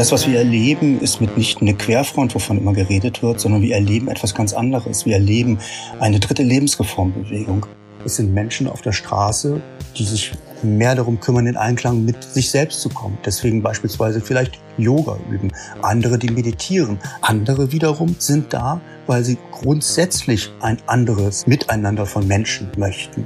[0.00, 4.08] Das, was wir erleben, ist mitnichten eine Querfront, wovon immer geredet wird, sondern wir erleben
[4.08, 5.04] etwas ganz anderes.
[5.04, 5.58] Wir erleben
[5.98, 7.66] eine dritte Lebensreformbewegung.
[8.06, 9.60] Es sind Menschen auf der Straße,
[9.98, 10.32] die sich
[10.62, 13.18] mehr darum kümmern, in Einklang mit sich selbst zu kommen.
[13.26, 15.52] Deswegen beispielsweise vielleicht Yoga üben.
[15.82, 16.98] Andere, die meditieren.
[17.20, 23.22] Andere wiederum sind da, weil sie grundsätzlich ein anderes Miteinander von Menschen möchten.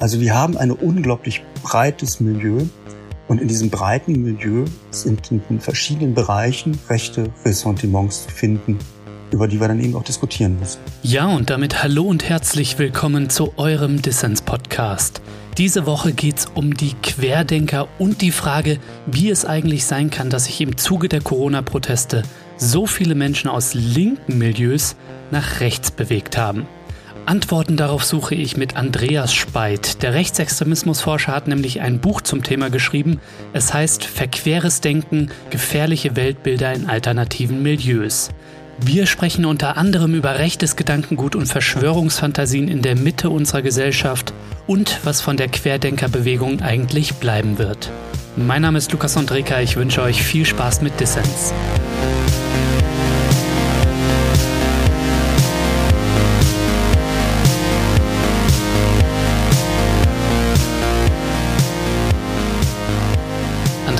[0.00, 2.62] Also wir haben ein unglaublich breites Milieu
[3.28, 8.78] und in diesem breiten Milieu sind in verschiedenen Bereichen rechte Ressentiments zu finden,
[9.30, 10.78] über die wir dann eben auch diskutieren müssen.
[11.02, 15.22] Ja, und damit hallo und herzlich willkommen zu eurem Dissens-Podcast.
[15.56, 20.28] Diese Woche geht es um die Querdenker und die Frage, wie es eigentlich sein kann,
[20.28, 22.24] dass sich im Zuge der Corona-Proteste
[22.56, 24.96] so viele Menschen aus linken Milieus
[25.30, 26.66] nach rechts bewegt haben.
[27.26, 30.02] Antworten darauf suche ich mit Andreas Speit.
[30.02, 33.20] Der Rechtsextremismusforscher hat nämlich ein Buch zum Thema geschrieben.
[33.54, 38.30] Es heißt Verqueres Denken, gefährliche Weltbilder in alternativen Milieus.
[38.78, 44.34] Wir sprechen unter anderem über rechtes Gedankengut und Verschwörungsfantasien in der Mitte unserer Gesellschaft
[44.66, 47.90] und was von der Querdenkerbewegung eigentlich bleiben wird.
[48.36, 51.54] Mein Name ist Lukas Andreka, ich wünsche euch viel Spaß mit Dissens.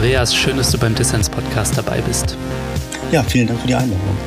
[0.04, 2.36] Andreas, schön, dass du beim Dissens-Podcast dabei bist.
[3.10, 4.18] Ja, vielen Dank für die Einladung.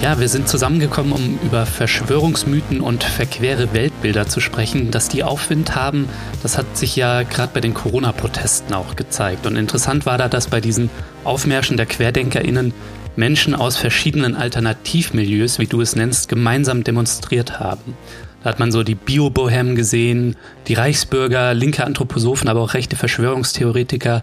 [0.00, 4.92] Ja, wir sind zusammengekommen, um über Verschwörungsmythen und verquere Weltbilder zu sprechen.
[4.92, 6.08] Dass die Aufwind haben,
[6.44, 9.44] das hat sich ja gerade bei den Corona-Protesten auch gezeigt.
[9.44, 10.88] Und interessant war da, dass bei diesen
[11.24, 12.72] Aufmärschen der QuerdenkerInnen
[13.16, 17.96] Menschen aus verschiedenen Alternativmilieus, wie du es nennst, gemeinsam demonstriert haben.
[18.44, 20.36] Da hat man so die Bio-Bohem gesehen,
[20.68, 24.22] die Reichsbürger, linke Anthroposophen, aber auch rechte Verschwörungstheoretiker,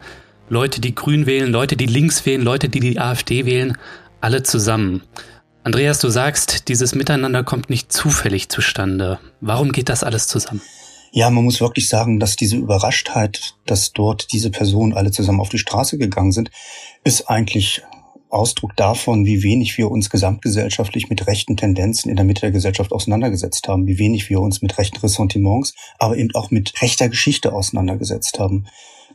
[0.52, 3.78] Leute, die Grün wählen, Leute, die links wählen, Leute, die die AfD wählen,
[4.20, 5.02] alle zusammen.
[5.64, 9.18] Andreas, du sagst, dieses Miteinander kommt nicht zufällig zustande.
[9.40, 10.60] Warum geht das alles zusammen?
[11.14, 15.48] Ja, man muss wirklich sagen, dass diese Überraschtheit, dass dort diese Personen alle zusammen auf
[15.48, 16.52] die Straße gegangen sind,
[17.06, 17.82] ist eigentlich
[18.28, 22.92] Ausdruck davon, wie wenig wir uns gesamtgesellschaftlich mit rechten Tendenzen in der Mitte der Gesellschaft
[22.92, 27.54] auseinandergesetzt haben, wie wenig wir uns mit rechten Ressentiments, aber eben auch mit rechter Geschichte
[27.54, 28.66] auseinandergesetzt haben.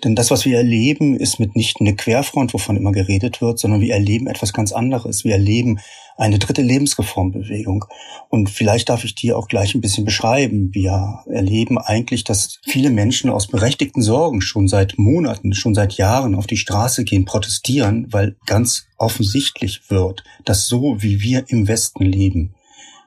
[0.05, 3.95] Denn das, was wir erleben, ist mitnichten eine Querfront, wovon immer geredet wird, sondern wir
[3.95, 5.25] erleben etwas ganz anderes.
[5.25, 5.79] Wir erleben
[6.17, 7.85] eine dritte Lebensreformbewegung.
[8.29, 10.71] Und vielleicht darf ich die auch gleich ein bisschen beschreiben.
[10.73, 16.35] Wir erleben eigentlich, dass viele Menschen aus berechtigten Sorgen schon seit Monaten, schon seit Jahren
[16.35, 22.05] auf die Straße gehen, protestieren, weil ganz offensichtlich wird, dass so wie wir im Westen
[22.05, 22.55] leben,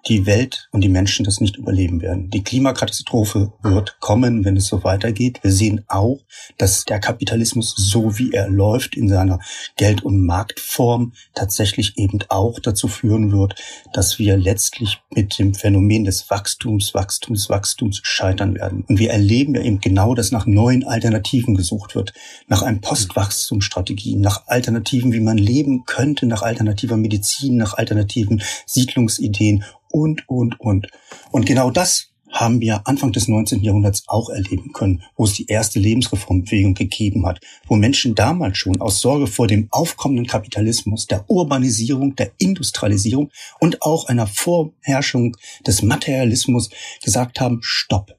[0.07, 2.29] die Welt und die Menschen das nicht überleben werden.
[2.29, 5.39] Die Klimakatastrophe wird kommen, wenn es so weitergeht.
[5.43, 6.19] Wir sehen auch,
[6.57, 9.39] dass der Kapitalismus, so wie er läuft in seiner
[9.75, 13.55] Geld- und Marktform, tatsächlich eben auch dazu führen wird,
[13.93, 18.85] dass wir letztlich mit dem Phänomen des Wachstums, Wachstums, Wachstums scheitern werden.
[18.88, 22.13] Und wir erleben ja eben genau, dass nach neuen Alternativen gesucht wird,
[22.47, 29.63] nach einem Postwachstumsstrategien, nach Alternativen, wie man leben könnte, nach alternativer Medizin, nach alternativen Siedlungsideen
[29.89, 30.88] und, und, und.
[31.31, 33.63] Und genau das haben wir Anfang des 19.
[33.63, 38.79] Jahrhunderts auch erleben können, wo es die erste Lebensreformbewegung gegeben hat, wo Menschen damals schon
[38.81, 45.35] aus Sorge vor dem aufkommenden Kapitalismus, der Urbanisierung, der Industrialisierung und auch einer Vorherrschung
[45.66, 46.69] des Materialismus
[47.03, 48.16] gesagt haben, stopp.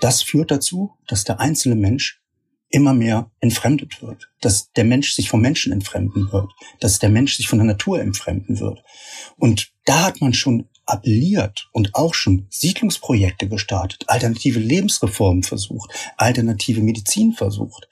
[0.00, 2.20] Das führt dazu, dass der einzelne Mensch
[2.70, 7.36] immer mehr entfremdet wird, dass der Mensch sich vom Menschen entfremden wird, dass der Mensch
[7.36, 8.82] sich von der Natur entfremden wird.
[9.36, 16.80] Und da hat man schon appelliert und auch schon Siedlungsprojekte gestartet, alternative Lebensreformen versucht, alternative
[16.80, 17.88] Medizin versucht,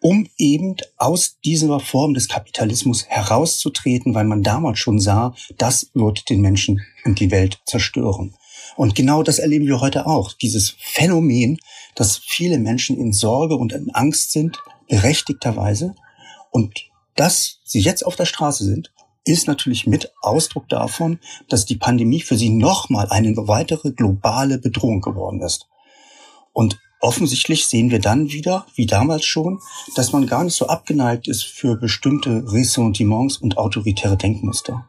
[0.00, 6.28] um eben aus dieser Form des Kapitalismus herauszutreten, weil man damals schon sah, das wird
[6.28, 8.34] den Menschen und die Welt zerstören.
[8.76, 10.32] Und genau das erleben wir heute auch.
[10.34, 11.58] Dieses Phänomen,
[11.94, 14.58] dass viele Menschen in Sorge und in Angst sind,
[14.88, 15.94] berechtigterweise,
[16.50, 16.84] und
[17.14, 18.92] dass sie jetzt auf der Straße sind
[19.26, 21.18] ist natürlich mit Ausdruck davon,
[21.48, 25.66] dass die Pandemie für sie nochmal eine weitere globale Bedrohung geworden ist.
[26.52, 29.60] Und offensichtlich sehen wir dann wieder, wie damals schon,
[29.94, 34.88] dass man gar nicht so abgeneigt ist für bestimmte Ressentiments und autoritäre Denkmuster.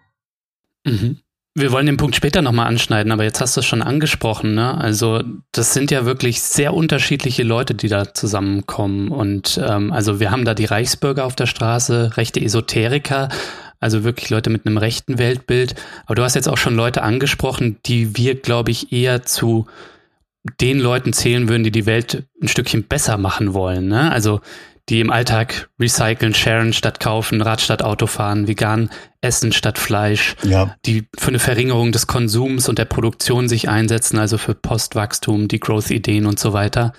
[0.86, 1.20] Mhm.
[1.58, 4.54] Wir wollen den Punkt später nochmal anschneiden, aber jetzt hast du es schon angesprochen.
[4.54, 4.78] Ne?
[4.78, 9.10] Also das sind ja wirklich sehr unterschiedliche Leute, die da zusammenkommen.
[9.10, 13.30] Und ähm, also wir haben da die Reichsbürger auf der Straße, rechte Esoteriker,
[13.80, 15.76] also wirklich Leute mit einem rechten Weltbild.
[16.06, 19.68] Aber du hast jetzt auch schon Leute angesprochen, die wir, glaube ich, eher zu
[20.60, 23.88] den Leuten zählen würden, die die Welt ein Stückchen besser machen wollen.
[23.88, 24.12] Ne?
[24.12, 24.42] Also
[24.90, 28.90] die im Alltag recyceln, sharen statt kaufen, Rad statt Auto fahren, vegan
[29.20, 30.76] essen statt Fleisch, ja.
[30.86, 35.60] die für eine Verringerung des Konsums und der Produktion sich einsetzen, also für Postwachstum, die
[35.60, 36.94] Growth-Ideen und so weiter.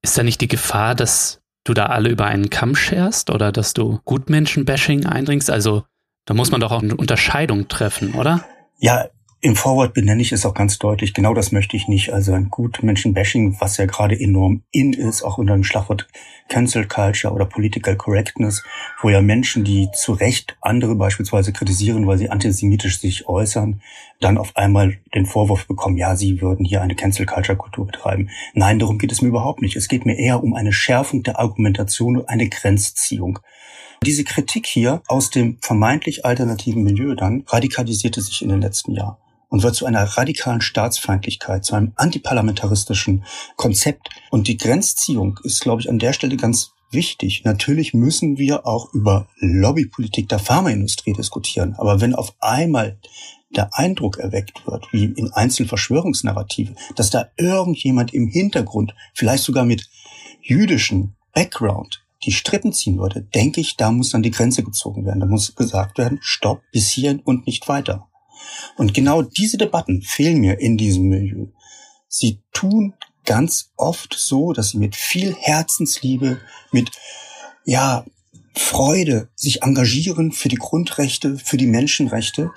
[0.00, 3.74] Ist da nicht die Gefahr, dass du da alle über einen Kamm scherst oder dass
[3.74, 5.50] du Gutmenschen-Bashing eindringst?
[5.50, 5.84] Also
[6.24, 8.44] da muss man doch auch eine Unterscheidung treffen, oder?
[8.78, 9.08] Ja,
[9.44, 11.12] im Vorwort benenne ich es auch ganz deutlich.
[11.12, 12.14] Genau das möchte ich nicht.
[12.14, 16.08] Also ein gut Menschen-Bashing, was ja gerade enorm in ist, auch unter dem Schlagwort
[16.48, 18.62] Cancel Culture oder Political Correctness,
[19.02, 23.82] wo ja Menschen, die zu Recht andere beispielsweise kritisieren, weil sie antisemitisch sich äußern,
[24.18, 28.30] dann auf einmal den Vorwurf bekommen, ja, sie würden hier eine Cancel Culture Kultur betreiben.
[28.54, 29.76] Nein, darum geht es mir überhaupt nicht.
[29.76, 33.40] Es geht mir eher um eine Schärfung der Argumentation und eine Grenzziehung.
[34.04, 39.16] Diese Kritik hier aus dem vermeintlich alternativen Milieu dann radikalisierte sich in den letzten Jahren
[39.48, 43.24] und wird zu einer radikalen Staatsfeindlichkeit, zu einem antiparlamentaristischen
[43.56, 44.10] Konzept.
[44.30, 47.44] Und die Grenzziehung ist, glaube ich, an der Stelle ganz wichtig.
[47.44, 51.74] Natürlich müssen wir auch über Lobbypolitik der Pharmaindustrie diskutieren.
[51.78, 52.98] Aber wenn auf einmal
[53.56, 59.88] der Eindruck erweckt wird, wie in Einzelverschwörungsnarrative, dass da irgendjemand im Hintergrund, vielleicht sogar mit
[60.42, 65.20] jüdischen Background, die Strippen ziehen würde, denke ich, da muss dann die Grenze gezogen werden.
[65.20, 68.08] Da muss gesagt werden, stopp, bis hierhin und nicht weiter.
[68.76, 71.46] Und genau diese Debatten fehlen mir in diesem Milieu.
[72.08, 72.94] Sie tun
[73.24, 76.40] ganz oft so, dass sie mit viel Herzensliebe,
[76.72, 76.90] mit,
[77.64, 78.04] ja,
[78.56, 82.52] Freude sich engagieren für die Grundrechte, für die Menschenrechte,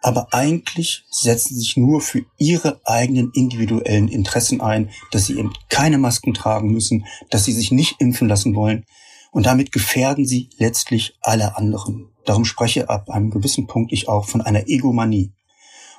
[0.00, 5.98] aber eigentlich setzen sich nur für ihre eigenen individuellen Interessen ein, dass sie eben keine
[5.98, 8.86] Masken tragen müssen, dass sie sich nicht impfen lassen wollen.
[9.30, 12.08] Und damit gefährden sie letztlich alle anderen.
[12.24, 15.32] Darum spreche ab einem gewissen Punkt ich auch von einer Egomanie.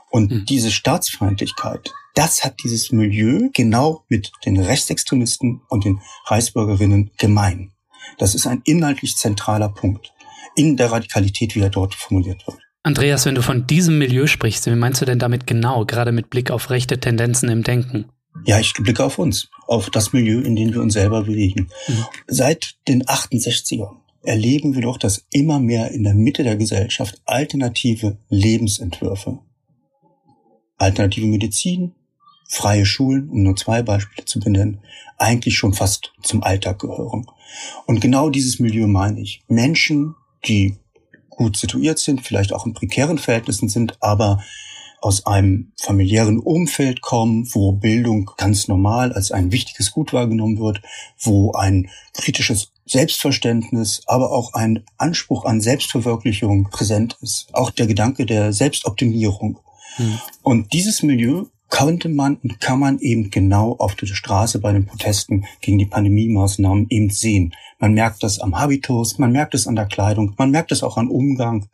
[0.09, 0.45] Und mhm.
[0.45, 7.71] diese Staatsfeindlichkeit, das hat dieses Milieu genau mit den Rechtsextremisten und den Reichsbürgerinnen gemein.
[8.17, 10.13] Das ist ein inhaltlich zentraler Punkt
[10.55, 12.59] in der Radikalität, wie er dort formuliert wird.
[12.83, 16.29] Andreas, wenn du von diesem Milieu sprichst, wie meinst du denn damit genau, gerade mit
[16.29, 18.09] Blick auf rechte Tendenzen im Denken?
[18.45, 21.69] Ja, ich blicke auf uns, auf das Milieu, in dem wir uns selber bewegen.
[21.87, 22.05] Mhm.
[22.27, 28.17] Seit den 68ern erleben wir doch, dass immer mehr in der Mitte der Gesellschaft alternative
[28.29, 29.39] Lebensentwürfe
[30.81, 31.93] alternative Medizin,
[32.49, 34.81] freie Schulen, um nur zwei Beispiele zu benennen,
[35.17, 37.27] eigentlich schon fast zum Alltag gehören.
[37.85, 39.41] Und genau dieses Milieu meine ich.
[39.47, 40.75] Menschen, die
[41.29, 44.43] gut situiert sind, vielleicht auch in prekären Verhältnissen sind, aber
[45.01, 50.81] aus einem familiären Umfeld kommen, wo Bildung ganz normal als ein wichtiges Gut wahrgenommen wird,
[51.19, 57.47] wo ein kritisches Selbstverständnis, aber auch ein Anspruch an Selbstverwirklichung präsent ist.
[57.53, 59.59] Auch der Gedanke der Selbstoptimierung.
[59.97, 60.19] Mhm.
[60.43, 64.85] Und dieses Milieu konnte man und kann man eben genau auf der Straße bei den
[64.85, 67.55] Protesten gegen die Pandemie-Maßnahmen eben sehen.
[67.79, 70.97] Man merkt das am Habitus, man merkt es an der Kleidung, man merkt es auch
[70.97, 71.69] am Umgang.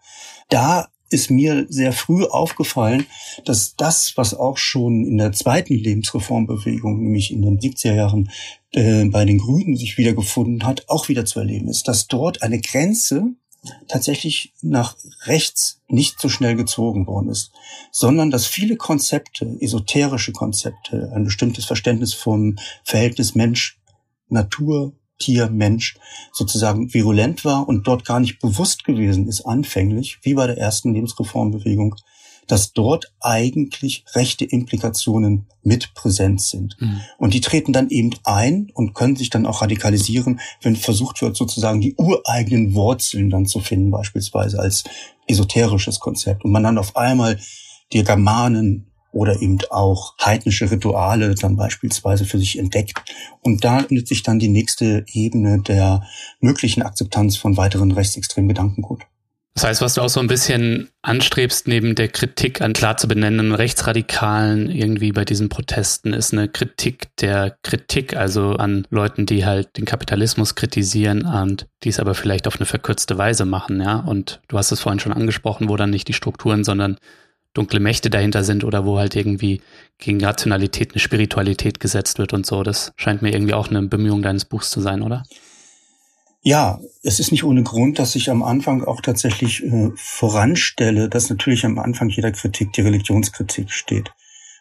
[0.50, 3.06] Da ist mir sehr früh aufgefallen,
[3.45, 8.31] dass das, was auch schon in der zweiten Lebensreformbewegung, nämlich in den 70er Jahren
[8.71, 12.59] äh, bei den Grünen sich wiedergefunden hat, auch wieder zu erleben ist, dass dort eine
[12.59, 13.36] Grenze
[13.88, 14.95] tatsächlich nach
[15.25, 17.51] rechts nicht so schnell gezogen worden ist,
[17.92, 23.80] sondern dass viele Konzepte, esoterische Konzepte, ein bestimmtes Verständnis vom Verhältnis Mensch,
[24.30, 25.98] Natur, Tier, Mensch
[26.31, 30.94] sozusagen virulent war und dort gar nicht bewusst gewesen ist, anfänglich, wie bei der ersten
[30.94, 31.96] Lebensreformbewegung,
[32.48, 36.77] dass dort eigentlich rechte Implikationen mit präsent sind.
[36.80, 37.01] Mhm.
[37.18, 41.36] Und die treten dann eben ein und können sich dann auch radikalisieren, wenn versucht wird,
[41.36, 44.86] sozusagen die ureigenen Wurzeln dann zu finden, beispielsweise als
[45.27, 46.46] esoterisches Konzept.
[46.46, 47.38] Und man dann auf einmal
[47.91, 53.02] die Germanen oder eben auch heidnische Rituale dann beispielsweise für sich entdeckt.
[53.42, 56.04] Und da findet sich dann die nächste Ebene der
[56.40, 59.04] möglichen Akzeptanz von weiteren rechtsextremen Gedankengut.
[59.58, 63.08] Das heißt, was du auch so ein bisschen anstrebst, neben der Kritik an klar zu
[63.08, 69.48] benennenden Rechtsradikalen irgendwie bei diesen Protesten, ist eine Kritik der Kritik, also an Leuten, die
[69.48, 73.96] halt den Kapitalismus kritisieren und dies aber vielleicht auf eine verkürzte Weise machen, ja.
[73.96, 76.98] Und du hast es vorhin schon angesprochen, wo dann nicht die Strukturen, sondern
[77.58, 79.62] dunkle Mächte dahinter sind oder wo halt irgendwie
[79.98, 82.64] gegen Rationalität eine Spiritualität gesetzt wird und so.
[82.64, 85.24] Das scheint mir irgendwie auch eine Bemühung deines Buchs zu sein, oder?
[86.44, 91.30] Ja, es ist nicht ohne Grund, dass ich am Anfang auch tatsächlich äh, voranstelle, dass
[91.30, 94.12] natürlich am Anfang jeder Kritik die Religionskritik steht.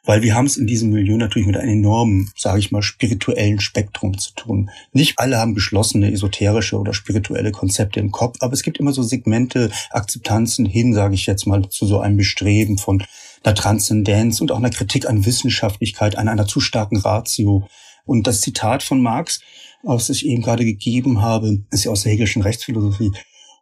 [0.06, 3.60] Weil wir haben es in diesem Milieu natürlich mit einem enormen, sage ich mal, spirituellen
[3.60, 4.70] Spektrum zu tun.
[4.92, 9.02] Nicht alle haben geschlossene esoterische oder spirituelle Konzepte im Kopf, aber es gibt immer so
[9.02, 13.02] Segmente, Akzeptanzen hin, sage ich jetzt mal, zu so einem Bestreben von
[13.42, 17.68] einer Transzendenz und auch einer Kritik an Wissenschaftlichkeit, an einer zu starken Ratio.
[18.04, 19.40] Und das Zitat von Marx,
[19.82, 23.12] was ich eben gerade gegeben habe, ist ja aus der hegelischen Rechtsphilosophie.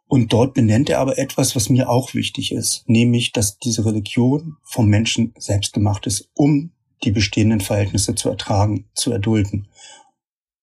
[0.07, 4.57] Und dort benennt er aber etwas, was mir auch wichtig ist, nämlich, dass diese Religion
[4.63, 6.71] vom Menschen selbst gemacht ist, um
[7.03, 9.67] die bestehenden Verhältnisse zu ertragen, zu erdulden.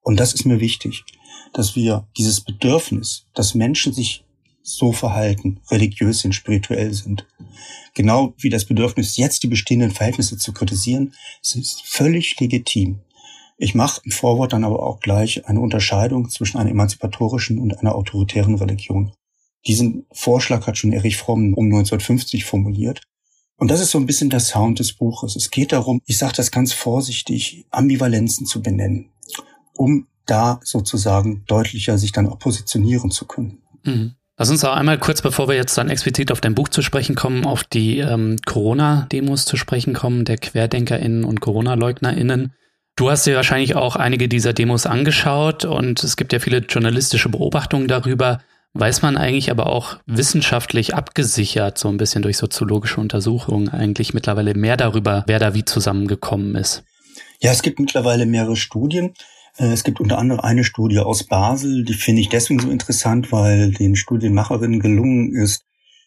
[0.00, 1.04] Und das ist mir wichtig,
[1.52, 4.24] dass wir dieses Bedürfnis, dass Menschen sich
[4.62, 7.26] so verhalten, religiös sind, spirituell sind,
[7.94, 13.00] genau wie das Bedürfnis, jetzt die bestehenden Verhältnisse zu kritisieren, ist völlig legitim.
[13.58, 17.94] Ich mache im Vorwort dann aber auch gleich eine Unterscheidung zwischen einer emanzipatorischen und einer
[17.94, 19.12] autoritären Religion.
[19.66, 23.02] Diesen Vorschlag hat schon Erich Fromm um 1950 formuliert.
[23.56, 25.36] Und das ist so ein bisschen der Sound des Buches.
[25.36, 29.10] Es geht darum, ich sage das ganz vorsichtig, Ambivalenzen zu benennen,
[29.74, 33.62] um da sozusagen deutlicher sich dann auch positionieren zu können.
[33.84, 34.14] Mhm.
[34.38, 37.14] Lass uns auch einmal kurz, bevor wir jetzt dann explizit auf dein Buch zu sprechen
[37.14, 42.52] kommen, auf die ähm, Corona-Demos zu sprechen kommen, der QuerdenkerInnen und Corona-LeugnerInnen.
[42.96, 47.28] Du hast dir wahrscheinlich auch einige dieser Demos angeschaut und es gibt ja viele journalistische
[47.28, 48.40] Beobachtungen darüber.
[48.74, 54.54] Weiß man eigentlich aber auch wissenschaftlich abgesichert, so ein bisschen durch soziologische Untersuchungen, eigentlich mittlerweile
[54.54, 56.82] mehr darüber, wer da wie zusammengekommen ist?
[57.40, 59.12] Ja, es gibt mittlerweile mehrere Studien.
[59.58, 63.30] Äh, es gibt unter anderem eine Studie aus Basel, die finde ich deswegen so interessant,
[63.30, 65.64] weil den Studienmacherinnen gelungen ist,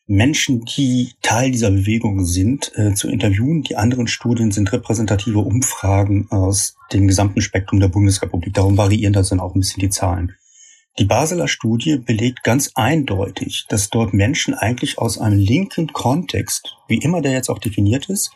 [0.08, 3.64] Menschen, die Teil dieser Bewegung sind, äh, zu interviewen.
[3.64, 8.54] Die anderen Studien sind repräsentative Umfragen aus dem gesamten Spektrum der Bundesrepublik.
[8.54, 10.36] Darum variieren da dann auch ein bisschen die Zahlen.
[10.98, 17.00] Die Basler Studie belegt ganz eindeutig, dass dort Menschen eigentlich aus einem linken Kontext, wie
[17.00, 18.32] immer der jetzt auch definiert ist,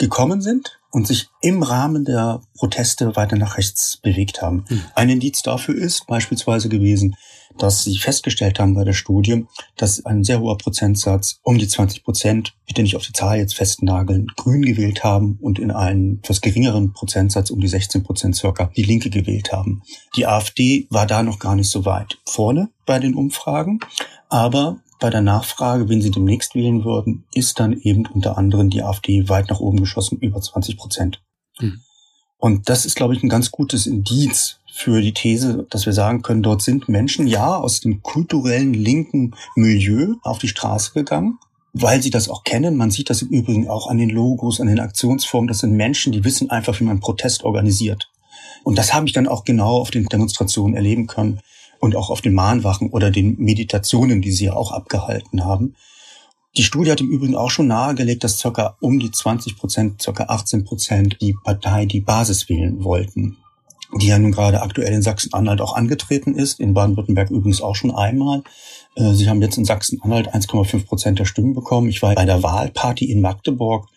[0.00, 4.64] gekommen sind und sich im Rahmen der Proteste weiter nach rechts bewegt haben.
[4.68, 4.82] Mhm.
[4.94, 7.14] Ein Indiz dafür ist beispielsweise gewesen,
[7.58, 12.02] dass sie festgestellt haben bei der Studie, dass ein sehr hoher Prozentsatz, um die 20
[12.02, 16.40] Prozent, bitte nicht auf die Zahl jetzt festnageln, grün gewählt haben und in einem etwas
[16.40, 19.82] geringeren Prozentsatz, um die 16 Prozent circa, die Linke gewählt haben.
[20.16, 23.80] Die AfD war da noch gar nicht so weit vorne bei den Umfragen,
[24.28, 28.82] aber bei der Nachfrage, wen sie demnächst wählen würden, ist dann eben unter anderem die
[28.82, 31.22] AfD weit nach oben geschossen, über 20 Prozent.
[31.58, 31.80] Mhm.
[32.36, 36.22] Und das ist, glaube ich, ein ganz gutes Indiz für die These, dass wir sagen
[36.22, 41.38] können, dort sind Menschen ja aus dem kulturellen linken Milieu auf die Straße gegangen,
[41.72, 42.76] weil sie das auch kennen.
[42.76, 45.48] Man sieht das im Übrigen auch an den Logos, an den Aktionsformen.
[45.48, 48.10] Das sind Menschen, die wissen einfach, wie man Protest organisiert.
[48.64, 51.40] Und das habe ich dann auch genau auf den Demonstrationen erleben können
[51.80, 55.74] und auch auf den Mahnwachen oder den Meditationen, die sie ja auch abgehalten haben.
[56.56, 60.24] Die Studie hat im Übrigen auch schon nahegelegt, dass circa um die 20 Prozent, circa
[60.24, 63.36] 18 Prozent die Partei die Basis wählen wollten,
[64.00, 67.92] die ja nun gerade aktuell in Sachsen-Anhalt auch angetreten ist, in Baden-Württemberg übrigens auch schon
[67.92, 68.42] einmal.
[68.96, 71.88] Äh, sie haben jetzt in Sachsen-Anhalt 1,5 Prozent der Stimmen bekommen.
[71.88, 73.88] Ich war bei der Wahlparty in Magdeburg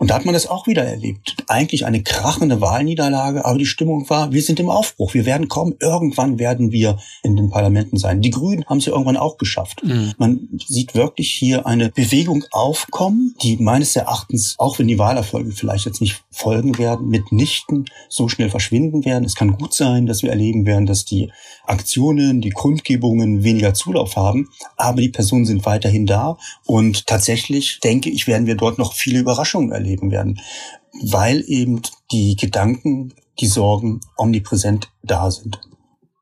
[0.00, 1.36] und da hat man das auch wieder erlebt.
[1.46, 5.74] Eigentlich eine krachende Wahlniederlage, aber die Stimmung war, wir sind im Aufbruch, wir werden kommen,
[5.78, 8.22] irgendwann werden wir in den Parlamenten sein.
[8.22, 9.84] Die Grünen haben es ja irgendwann auch geschafft.
[9.84, 10.14] Mhm.
[10.16, 15.84] Man sieht wirklich hier eine Bewegung aufkommen, die meines Erachtens, auch wenn die Wahlerfolge vielleicht
[15.84, 19.24] jetzt nicht folgen werden, mitnichten so schnell verschwinden werden.
[19.24, 21.30] Es kann gut sein, dass wir erleben werden, dass die
[21.66, 28.08] Aktionen, die Kundgebungen weniger Zulauf haben, aber die Personen sind weiterhin da und tatsächlich denke
[28.08, 30.40] ich, werden wir dort noch viele Überraschungen erleben erleben werden,
[31.02, 31.82] weil eben
[32.12, 35.60] die Gedanken, die Sorgen omnipräsent da sind.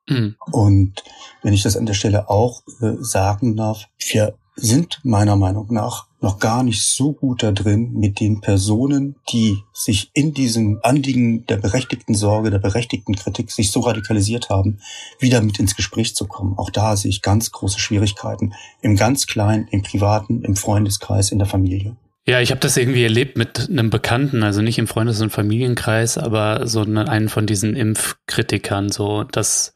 [0.08, 0.36] Mhm.
[0.50, 1.02] Und
[1.42, 6.08] wenn ich das an der Stelle auch äh, sagen darf, wir sind meiner Meinung nach
[6.20, 11.46] noch gar nicht so gut da drin, mit den Personen, die sich in diesem Anliegen
[11.46, 14.80] der berechtigten Sorge, der berechtigten Kritik sich so radikalisiert haben,
[15.20, 16.58] wieder mit ins Gespräch zu kommen.
[16.58, 18.54] Auch da sehe ich ganz große Schwierigkeiten.
[18.80, 21.96] Im ganz Kleinen, im Privaten, im Freundeskreis, in der Familie.
[22.28, 26.18] Ja, ich habe das irgendwie erlebt mit einem Bekannten, also nicht im Freundes- und Familienkreis,
[26.18, 28.90] aber so einen von diesen Impfkritikern.
[28.90, 29.72] So, das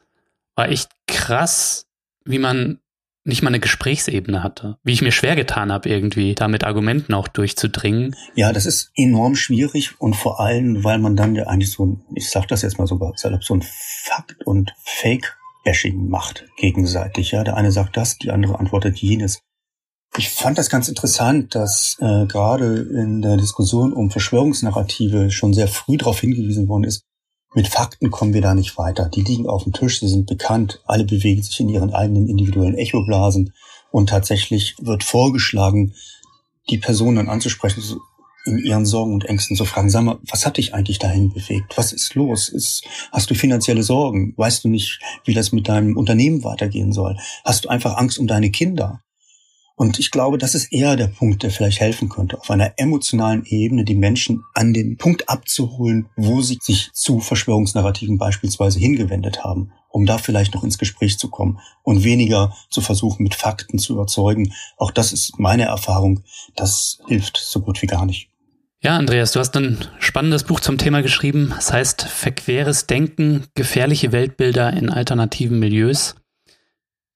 [0.55, 1.87] war echt krass,
[2.25, 2.79] wie man
[3.23, 4.77] nicht mal eine Gesprächsebene hatte.
[4.83, 8.15] Wie ich mir schwer getan habe, irgendwie da mit Argumenten auch durchzudringen.
[8.35, 12.29] Ja, das ist enorm schwierig und vor allem, weil man dann ja eigentlich so ich
[12.29, 17.31] sag das jetzt mal so salopp, so ein Fakt- und Fake-Bashing macht gegenseitig.
[17.31, 19.41] Ja, der eine sagt das, die andere antwortet jenes.
[20.17, 25.67] Ich fand das ganz interessant, dass äh, gerade in der Diskussion um Verschwörungsnarrative schon sehr
[25.67, 27.03] früh darauf hingewiesen worden ist,
[27.55, 29.09] mit Fakten kommen wir da nicht weiter.
[29.09, 32.77] Die liegen auf dem Tisch, sie sind bekannt, alle bewegen sich in ihren eigenen individuellen
[32.77, 33.53] Echoblasen
[33.91, 35.93] und tatsächlich wird vorgeschlagen,
[36.69, 37.83] die Personen dann anzusprechen,
[38.45, 41.77] in ihren Sorgen und Ängsten zu fragen, sag mal, was hat dich eigentlich dahin bewegt?
[41.77, 42.49] Was ist los?
[42.49, 44.33] Ist, hast du finanzielle Sorgen?
[44.35, 47.17] Weißt du nicht, wie das mit deinem Unternehmen weitergehen soll?
[47.45, 49.01] Hast du einfach Angst um deine Kinder?
[49.75, 53.43] Und ich glaube, das ist eher der Punkt, der vielleicht helfen könnte, auf einer emotionalen
[53.45, 59.71] Ebene die Menschen an den Punkt abzuholen, wo sie sich zu Verschwörungsnarrativen beispielsweise hingewendet haben,
[59.89, 63.93] um da vielleicht noch ins Gespräch zu kommen und weniger zu versuchen, mit Fakten zu
[63.93, 64.53] überzeugen.
[64.77, 66.23] Auch das ist meine Erfahrung.
[66.55, 68.29] Das hilft so gut wie gar nicht.
[68.83, 71.47] Ja, Andreas, du hast ein spannendes Buch zum Thema geschrieben.
[71.57, 76.15] Es das heißt Verqueres Denken, gefährliche Weltbilder in alternativen Milieus.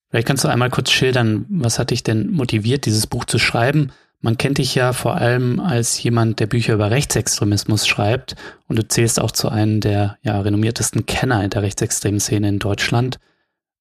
[0.10, 3.92] Vielleicht kannst du einmal kurz schildern, was hat dich denn motiviert, dieses Buch zu schreiben?
[4.20, 8.36] Man kennt dich ja vor allem als jemand, der Bücher über Rechtsextremismus schreibt
[8.68, 13.20] und du zählst auch zu einem der ja, renommiertesten Kenner der rechtsextremen Szene in Deutschland.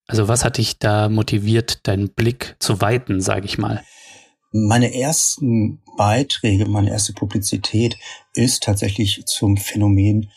[0.07, 3.83] Also was hat dich da motiviert, deinen Blick zu weiten, sage ich mal?
[4.53, 7.97] Meine ersten Beiträge, meine erste Publizität
[8.35, 10.31] ist tatsächlich zum Phänomen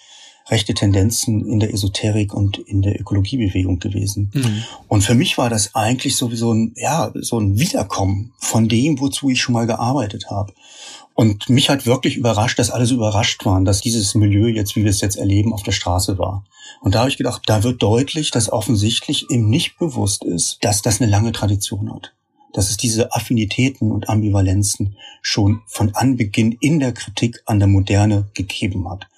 [0.49, 4.31] rechte Tendenzen in der Esoterik und in der Ökologiebewegung gewesen.
[4.33, 4.63] Mhm.
[4.87, 9.29] Und für mich war das eigentlich sowieso ein, ja, so ein Wiederkommen von dem, wozu
[9.29, 10.53] ich schon mal gearbeitet habe.
[11.13, 14.83] Und mich hat wirklich überrascht, dass alle so überrascht waren, dass dieses Milieu jetzt, wie
[14.83, 16.45] wir es jetzt erleben, auf der Straße war.
[16.81, 20.81] Und da habe ich gedacht, da wird deutlich, dass offensichtlich ihm nicht bewusst ist, dass
[20.81, 22.13] das eine lange Tradition hat.
[22.53, 28.29] Dass es diese Affinitäten und Ambivalenzen schon von Anbeginn in der Kritik an der Moderne
[28.33, 29.08] gegeben hat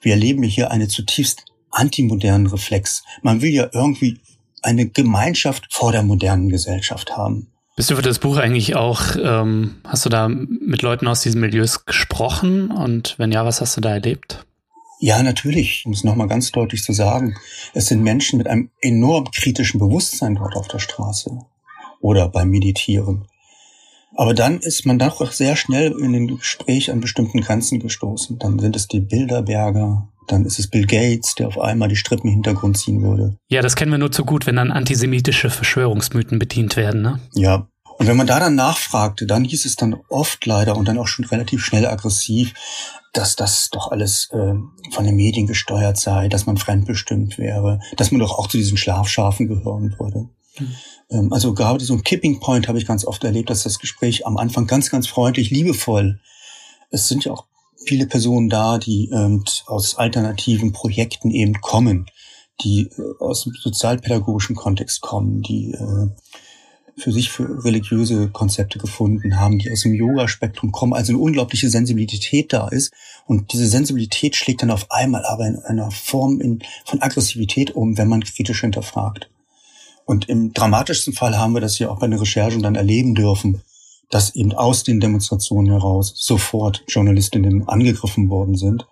[0.00, 3.02] wir erleben hier eine zutiefst antimodernen Reflex.
[3.22, 4.20] Man will ja irgendwie
[4.62, 7.48] eine Gemeinschaft vor der modernen Gesellschaft haben.
[7.76, 11.40] Bist du für das Buch eigentlich auch, ähm, hast du da mit Leuten aus diesen
[11.40, 12.72] Milieus gesprochen?
[12.72, 14.44] Und wenn ja, was hast du da erlebt?
[15.00, 17.36] Ja, natürlich, um es nochmal ganz deutlich zu sagen.
[17.74, 21.38] Es sind Menschen mit einem enorm kritischen Bewusstsein dort auf der Straße
[22.00, 23.26] oder beim Meditieren.
[24.18, 28.36] Aber dann ist man doch sehr schnell in den Gespräch an bestimmten Grenzen gestoßen.
[28.40, 32.26] Dann sind es die Bilderberger, dann ist es Bill Gates, der auf einmal die Strippen
[32.26, 33.36] im Hintergrund ziehen würde.
[33.48, 37.20] Ja, das kennen wir nur zu gut, wenn dann antisemitische Verschwörungsmythen bedient werden, ne?
[37.34, 37.68] Ja.
[37.96, 41.06] Und wenn man da dann nachfragte, dann hieß es dann oft leider und dann auch
[41.06, 42.54] schon relativ schnell aggressiv,
[43.12, 44.54] dass das doch alles äh,
[44.90, 48.78] von den Medien gesteuert sei, dass man fremdbestimmt wäre, dass man doch auch zu diesen
[48.78, 50.28] Schlafschafen gehören würde.
[50.58, 50.74] Mhm.
[51.10, 54.26] Ähm, also gerade so ein Kipping Point habe ich ganz oft erlebt, dass das Gespräch
[54.26, 56.20] am Anfang ganz, ganz freundlich, liebevoll.
[56.90, 57.46] Es sind ja auch
[57.84, 62.06] viele Personen da, die ähm, aus alternativen Projekten eben kommen,
[62.62, 66.08] die äh, aus dem sozialpädagogischen Kontext kommen, die äh,
[66.96, 71.70] für sich für religiöse Konzepte gefunden haben, die aus dem Yoga-Spektrum kommen, also eine unglaubliche
[71.70, 72.92] Sensibilität da ist.
[73.26, 77.96] Und diese Sensibilität schlägt dann auf einmal aber in einer Form in, von Aggressivität um,
[77.96, 79.30] wenn man kritisch hinterfragt.
[80.08, 83.60] Und im dramatischsten Fall haben wir das hier auch bei den Recherchen dann erleben dürfen,
[84.08, 88.86] dass eben aus den Demonstrationen heraus sofort Journalistinnen angegriffen worden sind.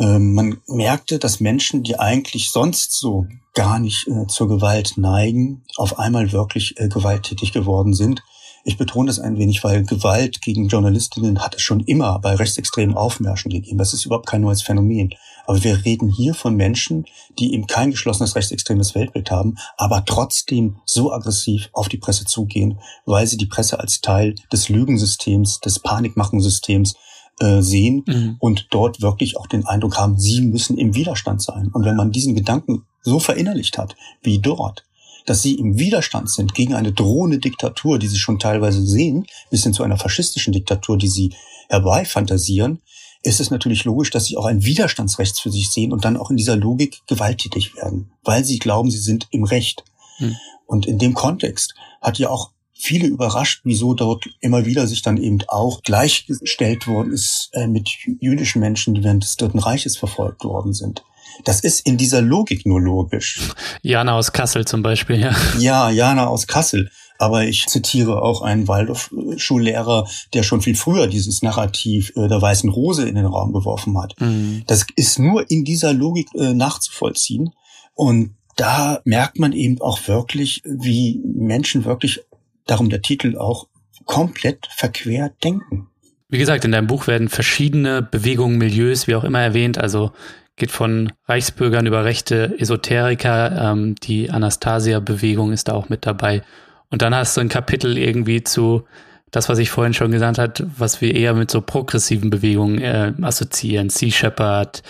[0.00, 5.62] Ähm, man merkte, dass Menschen, die eigentlich sonst so gar nicht äh, zur Gewalt neigen,
[5.76, 8.24] auf einmal wirklich äh, gewalttätig geworden sind
[8.66, 12.96] ich betone das ein wenig, weil Gewalt gegen Journalistinnen hat es schon immer bei rechtsextremen
[12.96, 13.78] Aufmärschen gegeben.
[13.78, 15.14] Das ist überhaupt kein neues Phänomen.
[15.46, 17.06] Aber wir reden hier von Menschen,
[17.38, 22.78] die eben kein geschlossenes rechtsextremes Weltbild haben, aber trotzdem so aggressiv auf die Presse zugehen,
[23.04, 26.94] weil sie die Presse als Teil des Lügensystems, des Panikmachensystems
[27.40, 28.36] äh, sehen mhm.
[28.38, 31.70] und dort wirklich auch den Eindruck haben, sie müssen im Widerstand sein.
[31.72, 34.84] Und wenn man diesen Gedanken so verinnerlicht hat, wie dort,
[35.26, 39.64] dass sie im Widerstand sind gegen eine drohende Diktatur, die sie schon teilweise sehen, bis
[39.64, 41.34] hin zu einer faschistischen Diktatur, die sie
[41.68, 42.80] herbeifantasieren,
[43.26, 46.30] ist es natürlich logisch, dass sie auch ein Widerstandsrecht für sich sehen und dann auch
[46.30, 49.84] in dieser Logik gewalttätig werden, weil sie glauben, sie sind im Recht.
[50.18, 50.36] Hm.
[50.66, 55.16] Und in dem Kontext hat ja auch viele überrascht, wieso dort immer wieder sich dann
[55.16, 57.88] eben auch gleichgestellt worden ist äh, mit
[58.20, 61.02] jüdischen Menschen, die während des Dritten Reiches verfolgt worden sind.
[61.44, 63.40] Das ist in dieser Logik nur logisch.
[63.82, 65.34] Jana aus Kassel zum Beispiel, ja.
[65.58, 66.90] Ja, Jana aus Kassel.
[67.18, 72.68] Aber ich zitiere auch einen Waldorf-Schullehrer, der schon viel früher dieses Narrativ äh, der weißen
[72.68, 74.14] Rose in den Raum geworfen hat.
[74.20, 74.64] Mhm.
[74.66, 77.54] Das ist nur in dieser Logik äh, nachzuvollziehen.
[77.94, 82.20] Und da merkt man eben auch wirklich, wie Menschen wirklich,
[82.66, 83.68] darum der Titel auch,
[84.04, 85.88] komplett verquer denken.
[86.28, 90.10] Wie gesagt, in deinem Buch werden verschiedene Bewegungen, Milieus, wie auch immer erwähnt, also
[90.56, 96.42] geht von Reichsbürgern über rechte Esoteriker, ähm, die Anastasia-Bewegung ist da auch mit dabei.
[96.90, 98.84] Und dann hast du ein Kapitel irgendwie zu
[99.30, 103.12] das, was ich vorhin schon gesagt hat, was wir eher mit so progressiven Bewegungen äh,
[103.20, 104.82] assoziieren, Sea Shepherd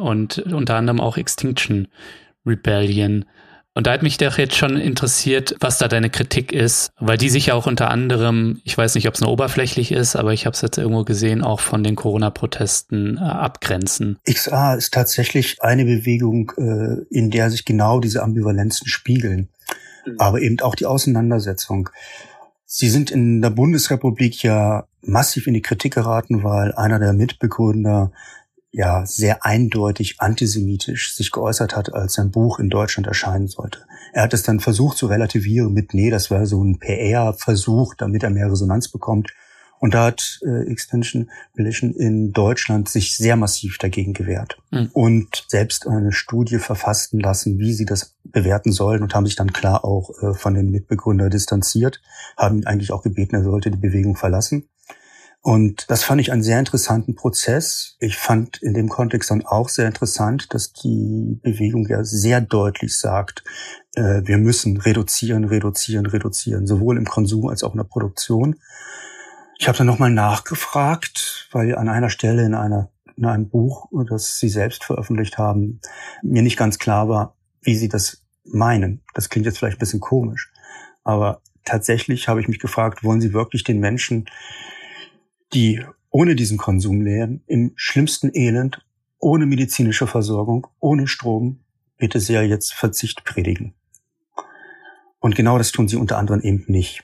[0.00, 1.88] und unter anderem auch Extinction
[2.44, 3.24] Rebellion.
[3.76, 7.28] Und da hat mich doch jetzt schon interessiert, was da deine Kritik ist, weil die
[7.28, 10.46] sich ja auch unter anderem, ich weiß nicht, ob es nur oberflächlich ist, aber ich
[10.46, 14.18] habe es jetzt irgendwo gesehen, auch von den Corona-Protesten äh, abgrenzen.
[14.30, 19.48] XA ist tatsächlich eine Bewegung, äh, in der sich genau diese Ambivalenzen spiegeln,
[20.06, 20.14] mhm.
[20.18, 21.90] aber eben auch die Auseinandersetzung.
[22.64, 28.12] Sie sind in der Bundesrepublik ja massiv in die Kritik geraten, weil einer der Mitbegründer
[28.74, 33.86] ja sehr eindeutig antisemitisch sich geäußert hat, als sein Buch in Deutschland erscheinen sollte.
[34.12, 38.24] Er hat es dann versucht zu relativieren mit, nee, das war so ein PR-Versuch, damit
[38.24, 39.32] er mehr Resonanz bekommt.
[39.78, 44.88] Und da hat äh, Extension Coalition in Deutschland sich sehr massiv dagegen gewehrt mhm.
[44.92, 49.52] und selbst eine Studie verfassten lassen, wie sie das bewerten sollen und haben sich dann
[49.52, 52.00] klar auch äh, von den Mitbegründer distanziert,
[52.36, 54.68] haben ihn eigentlich auch gebeten, er sollte die Bewegung verlassen.
[55.44, 57.96] Und das fand ich einen sehr interessanten Prozess.
[58.00, 62.98] Ich fand in dem Kontext dann auch sehr interessant, dass die Bewegung ja sehr deutlich
[62.98, 63.44] sagt,
[63.94, 68.56] äh, wir müssen reduzieren, reduzieren, reduzieren, sowohl im Konsum als auch in der Produktion.
[69.58, 74.38] Ich habe dann nochmal nachgefragt, weil an einer Stelle in, einer, in einem Buch, das
[74.38, 75.78] Sie selbst veröffentlicht haben,
[76.22, 79.02] mir nicht ganz klar war, wie Sie das meinen.
[79.12, 80.50] Das klingt jetzt vielleicht ein bisschen komisch,
[81.02, 84.24] aber tatsächlich habe ich mich gefragt, wollen Sie wirklich den Menschen,
[85.54, 88.84] die ohne diesen Konsum leben, im schlimmsten Elend,
[89.18, 91.60] ohne medizinische Versorgung, ohne Strom,
[91.96, 93.74] bitte sehr jetzt Verzicht predigen.
[95.18, 97.02] Und genau das tun sie unter anderem eben nicht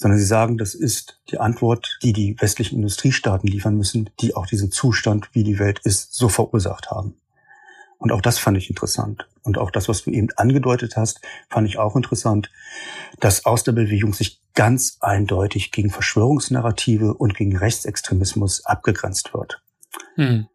[0.00, 4.46] sondern sie sagen, das ist die Antwort, die die westlichen Industriestaaten liefern müssen, die auch
[4.46, 7.19] diesen Zustand, wie die Welt ist, so verursacht haben.
[8.00, 9.28] Und auch das fand ich interessant.
[9.42, 12.50] Und auch das, was du eben angedeutet hast, fand ich auch interessant,
[13.20, 19.62] dass aus der Bewegung sich ganz eindeutig gegen Verschwörungsnarrative und gegen Rechtsextremismus abgegrenzt wird.
[20.14, 20.48] Hm.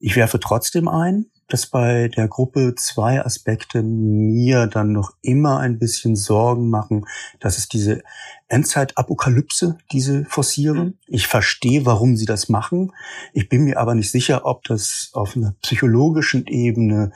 [0.00, 5.78] Ich werfe trotzdem ein, dass bei der Gruppe zwei Aspekte mir dann noch immer ein
[5.78, 7.06] bisschen Sorgen machen.
[7.40, 8.02] Das ist diese
[8.48, 10.98] Endzeitapokalypse, diese forcieren.
[11.06, 12.92] Ich verstehe, warum sie das machen.
[13.32, 17.12] Ich bin mir aber nicht sicher, ob das auf einer psychologischen Ebene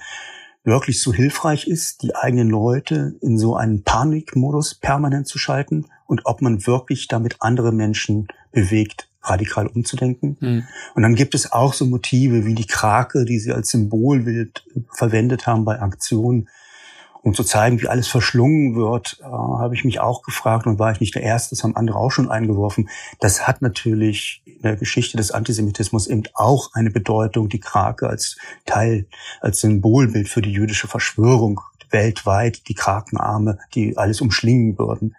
[0.65, 6.23] wirklich so hilfreich ist, die eigenen Leute in so einen Panikmodus permanent zu schalten und
[6.25, 10.37] ob man wirklich damit andere Menschen bewegt, radikal umzudenken.
[10.41, 10.65] Mhm.
[10.95, 15.47] Und dann gibt es auch so Motive wie die Krake, die sie als Symbolbild verwendet
[15.47, 16.49] haben bei Aktionen.
[17.25, 20.91] Um zu zeigen, wie alles verschlungen wird, äh, habe ich mich auch gefragt und war
[20.91, 22.89] ich nicht der Erste, das haben andere auch schon eingeworfen.
[23.21, 28.39] Das hat natürlich in der Geschichte des Antisemitismus eben auch eine Bedeutung, die Krake als
[28.67, 29.07] Teil,
[29.41, 35.15] als Symbolbild für die jüdische Verschwörung weltweit, die Krakenarme, die alles umschlingen würden.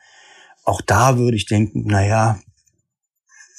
[0.65, 2.39] Auch da würde ich denken, na ja,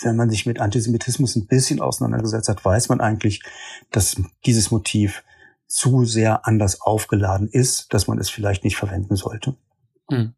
[0.04, 3.42] wenn man sich mit Antisemitismus ein bisschen auseinandergesetzt hat, weiß man eigentlich,
[3.90, 5.22] dass dieses Motiv
[5.66, 9.56] zu sehr anders aufgeladen ist, dass man es vielleicht nicht verwenden sollte.
[10.08, 10.34] Hm.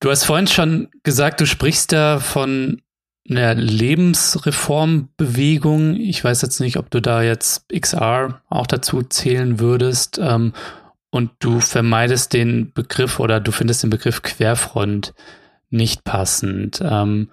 [0.00, 2.82] Du hast vorhin schon gesagt, du sprichst da von
[3.28, 5.96] einer Lebensreformbewegung.
[5.96, 10.20] Ich weiß jetzt nicht, ob du da jetzt XR auch dazu zählen würdest.
[10.22, 10.52] Ähm,
[11.10, 15.14] und du vermeidest den Begriff oder du findest den Begriff Querfront
[15.70, 16.80] nicht passend.
[16.82, 17.30] Ähm,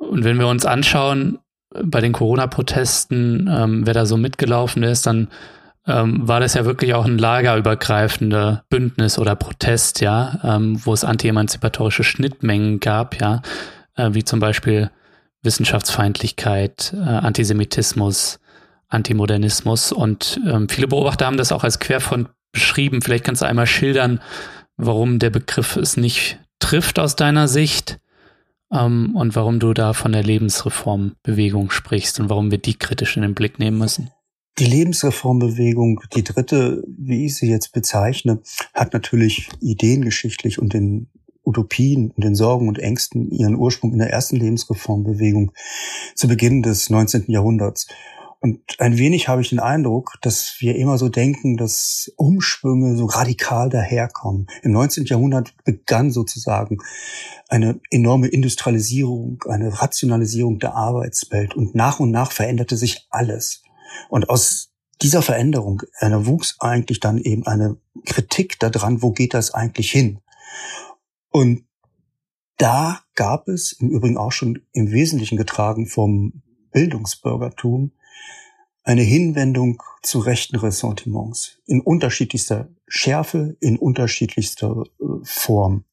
[0.00, 1.38] und wenn wir uns anschauen,
[1.84, 5.28] bei den Corona-Protesten, ähm, wer da so mitgelaufen ist, dann
[5.86, 11.04] ähm, war das ja wirklich auch ein lagerübergreifender Bündnis oder Protest, ja, ähm, wo es
[11.04, 13.42] anti-emanzipatorische Schnittmengen gab, ja,
[13.94, 14.90] äh, wie zum Beispiel
[15.42, 18.40] Wissenschaftsfeindlichkeit, äh, Antisemitismus,
[18.88, 23.00] Antimodernismus und ähm, viele Beobachter haben das auch als Querfront beschrieben.
[23.00, 24.20] Vielleicht kannst du einmal schildern,
[24.76, 28.00] warum der Begriff es nicht trifft aus deiner Sicht
[28.72, 33.22] ähm, und warum du da von der Lebensreformbewegung sprichst und warum wir die kritisch in
[33.22, 34.10] den Blick nehmen müssen.
[34.58, 38.42] Die Lebensreformbewegung, die dritte, wie ich sie jetzt bezeichne,
[38.74, 41.08] hat natürlich ideengeschichtlich und den
[41.44, 45.52] Utopien und den Sorgen und Ängsten ihren Ursprung in der ersten Lebensreformbewegung
[46.14, 47.24] zu Beginn des 19.
[47.28, 47.86] Jahrhunderts.
[48.42, 53.04] Und ein wenig habe ich den Eindruck, dass wir immer so denken, dass Umschwünge so
[53.04, 54.46] radikal daherkommen.
[54.62, 55.04] Im 19.
[55.04, 56.78] Jahrhundert begann sozusagen
[57.48, 63.62] eine enorme Industrialisierung, eine Rationalisierung der Arbeitswelt und nach und nach veränderte sich alles.
[64.08, 64.72] Und aus
[65.02, 67.76] dieser Veränderung wuchs eigentlich dann eben eine
[68.06, 70.20] Kritik daran, wo geht das eigentlich hin?
[71.30, 71.66] Und
[72.56, 77.92] da gab es im Übrigen auch schon im Wesentlichen getragen vom Bildungsbürgertum
[78.82, 85.84] eine Hinwendung zu rechten Ressentiments in unterschiedlichster Schärfe, in unterschiedlichster äh, Form.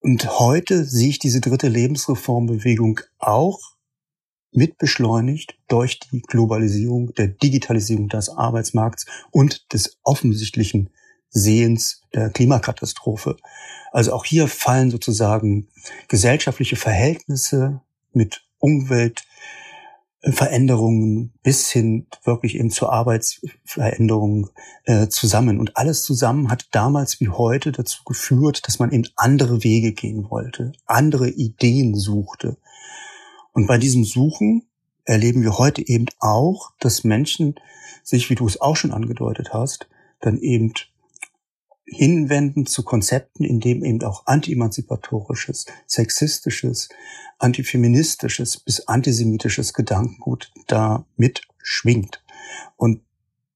[0.00, 3.60] Und heute sehe ich diese dritte Lebensreformbewegung auch
[4.52, 10.90] mit beschleunigt durch die Globalisierung, der Digitalisierung des Arbeitsmarkts und des offensichtlichen
[11.30, 13.36] Sehens der Klimakatastrophe.
[13.90, 15.68] Also auch hier fallen sozusagen
[16.08, 17.80] gesellschaftliche Verhältnisse
[18.12, 19.24] mit Umwelt,
[20.24, 24.50] Veränderungen bis hin wirklich eben zur Arbeitsveränderung
[24.84, 25.58] äh, zusammen.
[25.58, 30.30] Und alles zusammen hat damals wie heute dazu geführt, dass man eben andere Wege gehen
[30.30, 32.56] wollte, andere Ideen suchte.
[33.52, 34.62] Und bei diesem Suchen
[35.04, 37.56] erleben wir heute eben auch, dass Menschen
[38.04, 39.88] sich, wie du es auch schon angedeutet hast,
[40.20, 40.72] dann eben
[41.84, 46.88] hinwenden zu Konzepten, in dem eben auch anti-emanzipatorisches, sexistisches,
[47.38, 52.22] antifeministisches bis antisemitisches Gedankengut da mit schwingt.
[52.76, 53.02] Und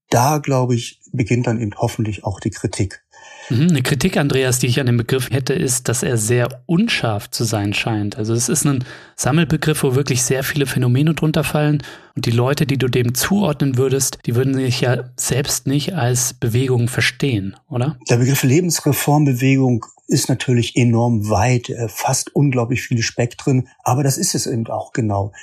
[0.09, 3.03] da, glaube ich, beginnt dann eben hoffentlich auch die Kritik.
[3.49, 7.29] Mhm, eine Kritik, Andreas, die ich an dem Begriff hätte, ist, dass er sehr unscharf
[7.29, 8.17] zu sein scheint.
[8.17, 8.83] Also es ist ein
[9.15, 11.81] Sammelbegriff, wo wirklich sehr viele Phänomene drunter fallen.
[12.15, 16.33] Und die Leute, die du dem zuordnen würdest, die würden sich ja selbst nicht als
[16.33, 17.97] Bewegung verstehen, oder?
[18.09, 24.35] Der Begriff Lebensreformbewegung ist natürlich enorm weit, er fasst unglaublich viele Spektren, aber das ist
[24.35, 25.33] es eben auch genau.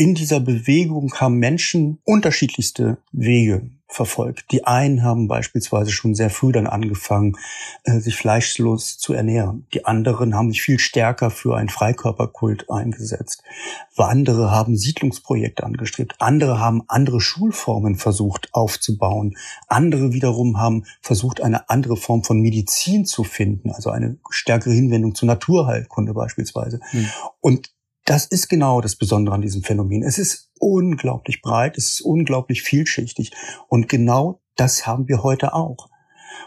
[0.00, 4.52] In dieser Bewegung haben Menschen unterschiedlichste Wege verfolgt.
[4.52, 7.36] Die einen haben beispielsweise schon sehr früh dann angefangen,
[7.82, 9.66] äh, sich fleischlos zu ernähren.
[9.74, 13.42] Die anderen haben sich viel stärker für einen Freikörperkult eingesetzt.
[13.96, 16.14] Andere haben Siedlungsprojekte angestrebt.
[16.20, 19.36] Andere haben andere Schulformen versucht aufzubauen.
[19.66, 25.16] Andere wiederum haben versucht, eine andere Form von Medizin zu finden, also eine stärkere Hinwendung
[25.16, 26.78] zur Naturheilkunde beispielsweise.
[26.92, 27.08] Mhm.
[27.40, 27.70] Und
[28.08, 30.02] das ist genau das Besondere an diesem Phänomen.
[30.02, 33.32] Es ist unglaublich breit, es ist unglaublich vielschichtig.
[33.68, 35.90] Und genau das haben wir heute auch.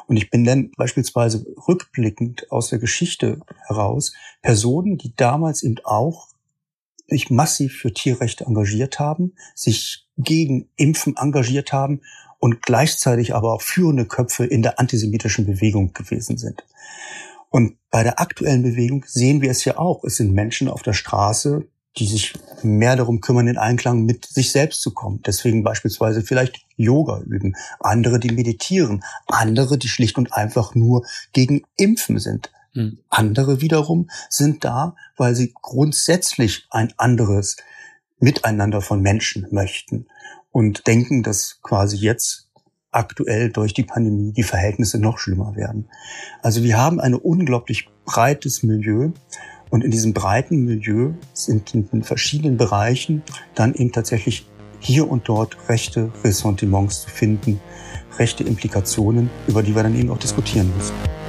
[0.07, 6.29] Und ich bin dann beispielsweise rückblickend aus der Geschichte heraus Personen, die damals eben auch
[7.07, 12.01] sich massiv für Tierrechte engagiert haben, sich gegen Impfen engagiert haben
[12.39, 16.63] und gleichzeitig aber auch führende Köpfe in der antisemitischen Bewegung gewesen sind.
[17.51, 20.03] Und bei der aktuellen Bewegung sehen wir es ja auch.
[20.05, 22.33] Es sind Menschen auf der Straße, die sich
[22.63, 25.21] mehr darum kümmern, in Einklang mit sich selbst zu kommen.
[25.25, 27.55] Deswegen beispielsweise vielleicht Yoga üben.
[27.81, 29.03] Andere, die meditieren.
[29.27, 32.51] Andere, die schlicht und einfach nur gegen Impfen sind.
[32.73, 32.99] Mhm.
[33.09, 37.57] Andere wiederum sind da, weil sie grundsätzlich ein anderes
[38.19, 40.07] Miteinander von Menschen möchten
[40.51, 42.50] und denken, dass quasi jetzt
[42.91, 45.87] aktuell durch die Pandemie die Verhältnisse noch schlimmer werden.
[46.41, 49.11] Also wir haben ein unglaublich breites Milieu
[49.69, 53.23] und in diesem breiten Milieu sind in verschiedenen Bereichen
[53.55, 54.45] dann eben tatsächlich
[54.79, 57.61] hier und dort rechte Ressentiments zu finden,
[58.17, 61.20] rechte Implikationen, über die wir dann eben auch diskutieren müssen.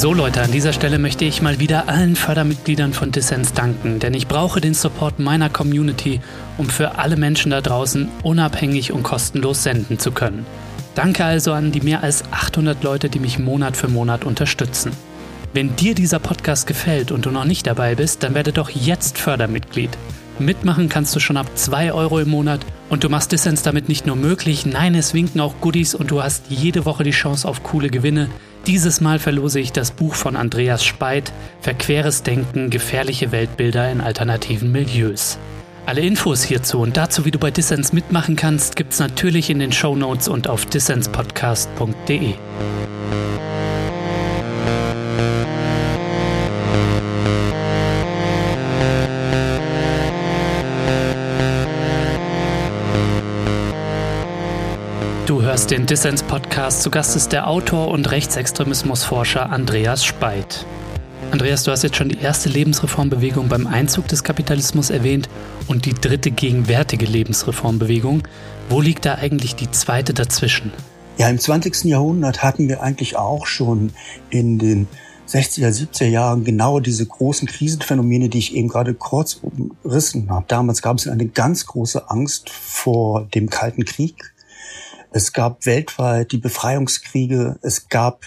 [0.00, 4.14] So Leute, an dieser Stelle möchte ich mal wieder allen Fördermitgliedern von Dissens danken, denn
[4.14, 6.22] ich brauche den Support meiner Community,
[6.56, 10.46] um für alle Menschen da draußen unabhängig und kostenlos senden zu können.
[10.94, 14.92] Danke also an die mehr als 800 Leute, die mich Monat für Monat unterstützen.
[15.52, 19.18] Wenn dir dieser Podcast gefällt und du noch nicht dabei bist, dann werde doch jetzt
[19.18, 19.90] Fördermitglied.
[20.40, 24.06] Mitmachen kannst du schon ab 2 Euro im Monat und du machst Dissens damit nicht
[24.06, 27.62] nur möglich, nein, es winken auch Goodies und du hast jede Woche die Chance auf
[27.62, 28.28] coole Gewinne,
[28.66, 34.70] dieses Mal verlose ich das Buch von Andreas Speit, Verqueres Denken, gefährliche Weltbilder in alternativen
[34.70, 35.38] Milieus.
[35.86, 39.72] Alle Infos hierzu und dazu, wie du bei Dissens mitmachen kannst, gibt's natürlich in den
[39.72, 42.34] Show Notes und auf dissenspodcast.de.
[55.50, 56.80] hörst den Dissens-Podcast.
[56.80, 60.64] Zu Gast ist der Autor und Rechtsextremismusforscher Andreas Speit.
[61.32, 65.28] Andreas, du hast jetzt schon die erste Lebensreformbewegung beim Einzug des Kapitalismus erwähnt
[65.66, 68.22] und die dritte gegenwärtige Lebensreformbewegung.
[68.68, 70.72] Wo liegt da eigentlich die zweite dazwischen?
[71.18, 71.82] Ja, im 20.
[71.86, 73.90] Jahrhundert hatten wir eigentlich auch schon
[74.30, 74.86] in den
[75.28, 80.44] 60er, 70er Jahren genau diese großen Krisenphänomene, die ich eben gerade kurz umrissen habe.
[80.46, 84.32] Damals gab es eine ganz große Angst vor dem Kalten Krieg.
[85.12, 87.58] Es gab weltweit die Befreiungskriege.
[87.62, 88.24] Es gab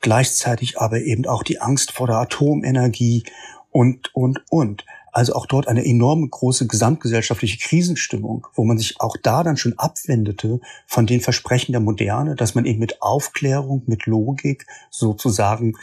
[0.00, 3.24] gleichzeitig aber eben auch die Angst vor der Atomenergie
[3.70, 4.84] und, und, und.
[5.12, 9.78] Also auch dort eine enorme große gesamtgesellschaftliche Krisenstimmung, wo man sich auch da dann schon
[9.78, 15.74] abwendete von den Versprechen der Moderne, dass man eben mit Aufklärung, mit Logik sozusagen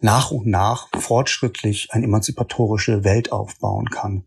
[0.00, 4.24] nach und nach fortschrittlich eine emanzipatorische Welt aufbauen kann.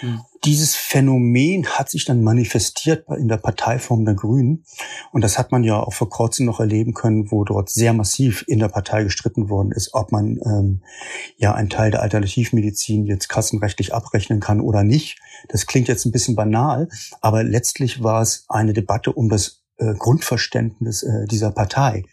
[0.00, 0.22] Hm.
[0.44, 4.64] Dieses Phänomen hat sich dann manifestiert in der Parteiform der Grünen.
[5.12, 8.44] Und das hat man ja auch vor kurzem noch erleben können, wo dort sehr massiv
[8.46, 10.82] in der Partei gestritten worden ist, ob man ähm,
[11.36, 15.18] ja einen Teil der Alternativmedizin jetzt kassenrechtlich abrechnen kann oder nicht.
[15.48, 16.88] Das klingt jetzt ein bisschen banal,
[17.20, 22.04] aber letztlich war es eine Debatte um das äh, Grundverständnis äh, dieser Partei,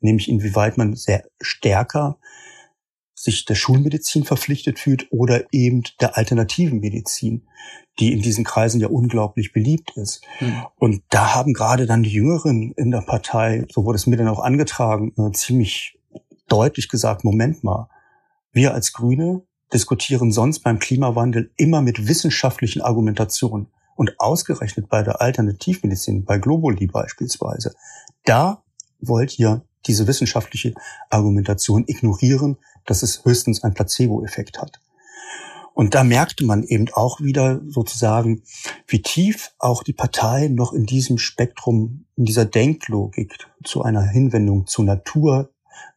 [0.00, 2.18] nämlich inwieweit man sehr stärker
[3.22, 7.46] sich der Schulmedizin verpflichtet fühlt oder eben der alternativen Medizin,
[7.98, 10.22] die in diesen Kreisen ja unglaublich beliebt ist.
[10.40, 10.64] Mhm.
[10.76, 14.28] Und da haben gerade dann die Jüngeren in der Partei, so wurde es mir dann
[14.28, 15.98] auch angetragen, äh, ziemlich
[16.48, 17.90] deutlich gesagt, Moment mal,
[18.52, 23.66] wir als Grüne diskutieren sonst beim Klimawandel immer mit wissenschaftlichen Argumentationen.
[23.96, 27.74] Und ausgerechnet bei der Alternativmedizin, bei Globuli beispielsweise,
[28.24, 28.62] da
[28.98, 30.74] wollt ihr diese wissenschaftliche
[31.10, 32.56] Argumentation ignorieren,
[32.90, 34.80] dass es höchstens einen Placebo-Effekt hat.
[35.74, 38.42] Und da merkte man eben auch wieder sozusagen,
[38.88, 44.66] wie tief auch die Partei noch in diesem Spektrum, in dieser Denklogik zu einer Hinwendung
[44.66, 45.50] zur Natur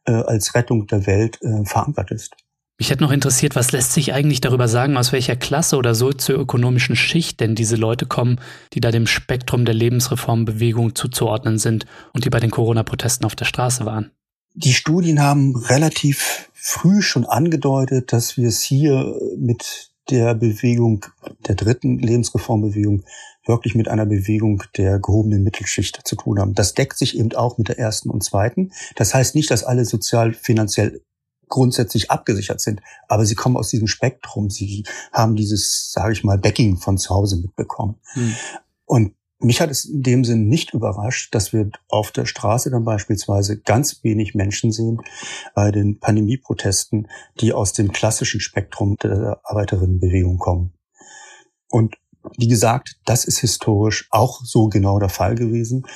[0.06, 2.36] äh, als Rettung der Welt äh, verankert ist.
[2.78, 6.96] Mich hätte noch interessiert, was lässt sich eigentlich darüber sagen, aus welcher Klasse oder sozioökonomischen
[6.96, 8.40] Schicht denn diese Leute kommen,
[8.72, 13.44] die da dem Spektrum der Lebensreformbewegung zuzuordnen sind und die bei den Corona-Protesten auf der
[13.44, 14.12] Straße waren?
[14.54, 21.04] Die Studien haben relativ früh schon angedeutet, dass wir es hier mit der Bewegung,
[21.48, 23.04] der dritten Lebensreformbewegung,
[23.46, 26.54] wirklich mit einer Bewegung der gehobenen Mittelschicht zu tun haben.
[26.54, 28.72] Das deckt sich eben auch mit der ersten und zweiten.
[28.96, 31.02] Das heißt nicht, dass alle sozial finanziell
[31.48, 34.50] grundsätzlich abgesichert sind, aber sie kommen aus diesem Spektrum.
[34.50, 37.96] Sie haben dieses, sage ich mal, Backing von zu Hause mitbekommen.
[38.14, 38.34] Hm.
[38.86, 42.84] Und mich hat es in dem Sinn nicht überrascht, dass wir auf der Straße dann
[42.84, 45.00] beispielsweise ganz wenig Menschen sehen
[45.54, 47.08] bei den Pandemieprotesten,
[47.40, 50.72] die aus dem klassischen Spektrum der Arbeiterinnenbewegung kommen.
[51.68, 51.96] Und
[52.38, 55.86] wie gesagt, das ist historisch auch so genau der Fall gewesen.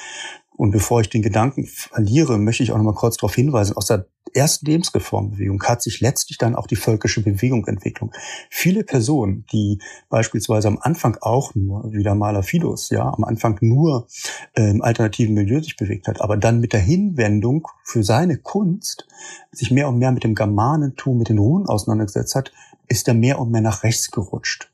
[0.58, 3.86] Und bevor ich den Gedanken verliere, möchte ich auch noch mal kurz darauf hinweisen, aus
[3.86, 8.10] der ersten Lebensreformbewegung hat sich letztlich dann auch die völkische Bewegung entwickelt.
[8.50, 13.56] Viele Personen, die beispielsweise am Anfang auch nur, wie der Maler Fidos, ja, am Anfang
[13.60, 14.08] nur
[14.56, 19.06] äh, im alternativen Milieu sich bewegt hat, aber dann mit der Hinwendung für seine Kunst
[19.52, 22.50] sich mehr und mehr mit dem Germanentum, mit den Runen auseinandergesetzt hat,
[22.88, 24.72] ist er mehr und mehr nach rechts gerutscht.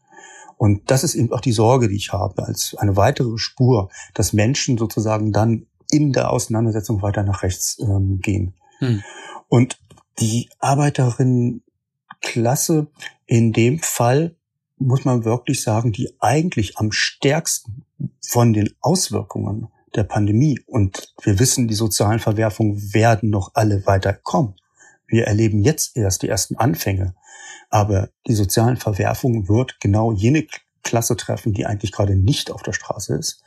[0.57, 4.33] Und das ist eben auch die Sorge, die ich habe, als eine weitere Spur, dass
[4.33, 8.55] Menschen sozusagen dann in der Auseinandersetzung weiter nach rechts ähm, gehen.
[8.79, 9.03] Hm.
[9.49, 9.79] Und
[10.18, 12.88] die Arbeiterinnenklasse
[13.27, 14.37] in dem Fall
[14.79, 17.85] muss man wirklich sagen, die eigentlich am stärksten
[18.27, 24.12] von den Auswirkungen der Pandemie und wir wissen, die sozialen Verwerfungen werden noch alle weiter
[24.12, 24.55] kommen.
[25.07, 27.14] Wir erleben jetzt erst die ersten Anfänge,
[27.70, 30.47] aber die sozialen Verwerfungen wird genau jene
[30.83, 33.42] Klasse treffen, die eigentlich gerade nicht auf der Straße ist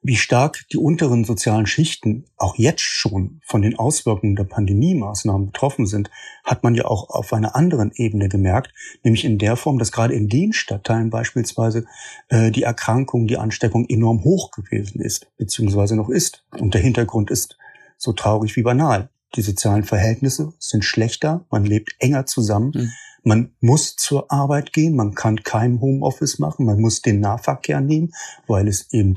[0.00, 5.86] wie stark die unteren sozialen Schichten auch jetzt schon von den Auswirkungen der Pandemie-Maßnahmen betroffen
[5.86, 6.10] sind,
[6.44, 10.14] hat man ja auch auf einer anderen Ebene gemerkt, nämlich in der Form, dass gerade
[10.14, 11.84] in den Stadtteilen beispielsweise
[12.28, 16.44] äh, die Erkrankung, die Ansteckung enorm hoch gewesen ist, beziehungsweise noch ist.
[16.58, 17.58] Und der Hintergrund ist
[17.96, 19.10] so traurig wie banal.
[19.34, 22.72] Die sozialen Verhältnisse sind schlechter, man lebt enger zusammen.
[22.74, 22.92] Mhm.
[23.24, 28.12] Man muss zur Arbeit gehen, man kann kein Homeoffice machen, man muss den Nahverkehr nehmen,
[28.46, 29.16] weil es eben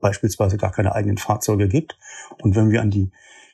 [0.00, 1.98] beispielsweise gar keine eigenen Fahrzeuge gibt.
[2.42, 3.10] Und wenn wir an die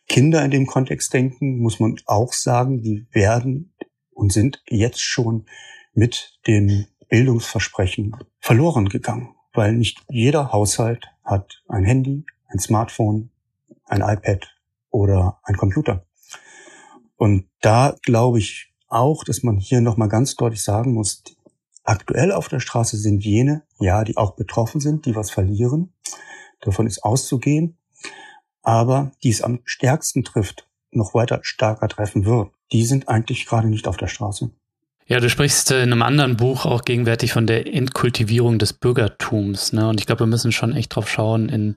[0.09, 3.75] Kinder in dem Kontext denken, muss man auch sagen, die werden
[4.13, 5.47] und sind jetzt schon
[5.95, 13.31] mit dem Bildungsversprechen verloren gegangen, weil nicht jeder Haushalt hat ein Handy, ein Smartphone,
[13.85, 14.55] ein iPad
[14.91, 16.07] oder ein Computer.
[17.17, 21.23] Und da glaube ich auch, dass man hier nochmal ganz deutlich sagen muss,
[21.87, 25.92] aktuell auf der Straße sind jene, ja, die auch betroffen sind, die was verlieren.
[26.61, 27.77] Davon ist auszugehen.
[28.62, 33.68] Aber die es am stärksten trifft, noch weiter stärker treffen wird, die sind eigentlich gerade
[33.68, 34.51] nicht auf der Straße.
[35.07, 39.72] Ja, du sprichst in einem anderen Buch auch gegenwärtig von der Entkultivierung des Bürgertums.
[39.72, 39.88] Ne?
[39.88, 41.77] Und ich glaube, wir müssen schon echt drauf schauen, in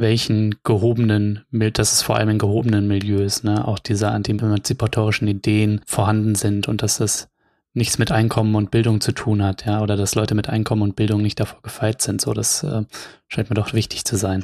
[0.00, 6.34] welchen gehobenen, dass es vor allem in gehobenen Milieus, ne, auch diese anti-emanzipatorischen Ideen vorhanden
[6.34, 7.28] sind und dass es
[7.76, 10.96] nichts mit Einkommen und Bildung zu tun hat, ja, oder dass Leute mit Einkommen und
[10.96, 12.20] Bildung nicht davor gefeit sind.
[12.20, 12.82] So, das äh,
[13.28, 14.42] scheint mir doch wichtig zu sein.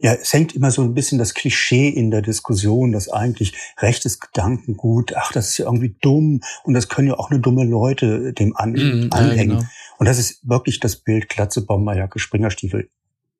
[0.00, 4.20] Ja, es hängt immer so ein bisschen das Klischee in der Diskussion, dass eigentlich rechtes
[4.20, 8.34] Gedankengut, ach, das ist ja irgendwie dumm und das können ja auch nur dumme Leute
[8.34, 9.50] dem an, mm, anhängen.
[9.52, 9.68] Ja, genau.
[9.98, 12.90] Und das ist wirklich das Bild Glatze, Bomberjacke, Springerstiefel.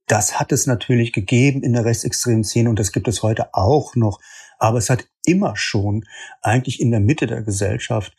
[0.07, 3.94] Das hat es natürlich gegeben in der rechtsextremen Szene und das gibt es heute auch
[3.94, 4.20] noch.
[4.59, 6.05] Aber es hat immer schon
[6.40, 8.14] eigentlich in der Mitte der Gesellschaft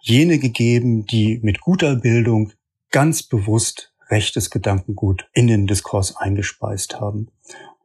[0.00, 2.52] jene gegeben, die mit guter Bildung
[2.90, 7.28] ganz bewusst rechtes Gedankengut in den Diskurs eingespeist haben.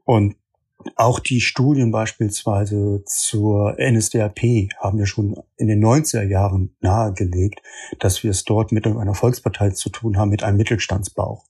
[0.03, 0.35] Und
[0.95, 7.61] auch die Studien beispielsweise zur NSDAP haben wir schon in den 90er Jahren nahegelegt,
[7.99, 11.45] dass wir es dort mit einer Volkspartei zu tun haben, mit einem Mittelstandsbauch.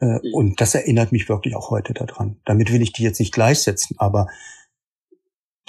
[0.00, 0.34] Äh, mhm.
[0.34, 2.40] Und das erinnert mich wirklich auch heute daran.
[2.44, 4.28] Damit will ich die jetzt nicht gleichsetzen, aber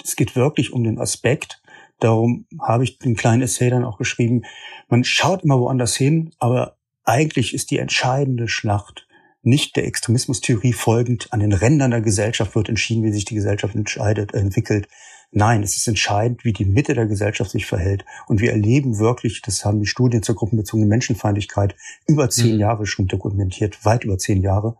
[0.04, 1.62] es geht wirklich um den Aspekt.
[2.00, 4.42] Darum habe ich den kleinen Essay dann auch geschrieben.
[4.88, 9.06] Man schaut immer woanders hin, aber eigentlich ist die entscheidende Schlacht
[9.42, 13.76] nicht der Extremismustheorie folgend an den Rändern der Gesellschaft wird entschieden, wie sich die Gesellschaft
[13.76, 14.88] entscheidet, entwickelt.
[15.30, 18.04] Nein, es ist entscheidend, wie die Mitte der Gesellschaft sich verhält.
[18.26, 21.76] Und wir erleben wirklich, das haben die Studien zur gruppenbezogenen Menschenfeindlichkeit
[22.06, 22.60] über zehn mhm.
[22.60, 24.76] Jahre schon dokumentiert, weit über zehn Jahre,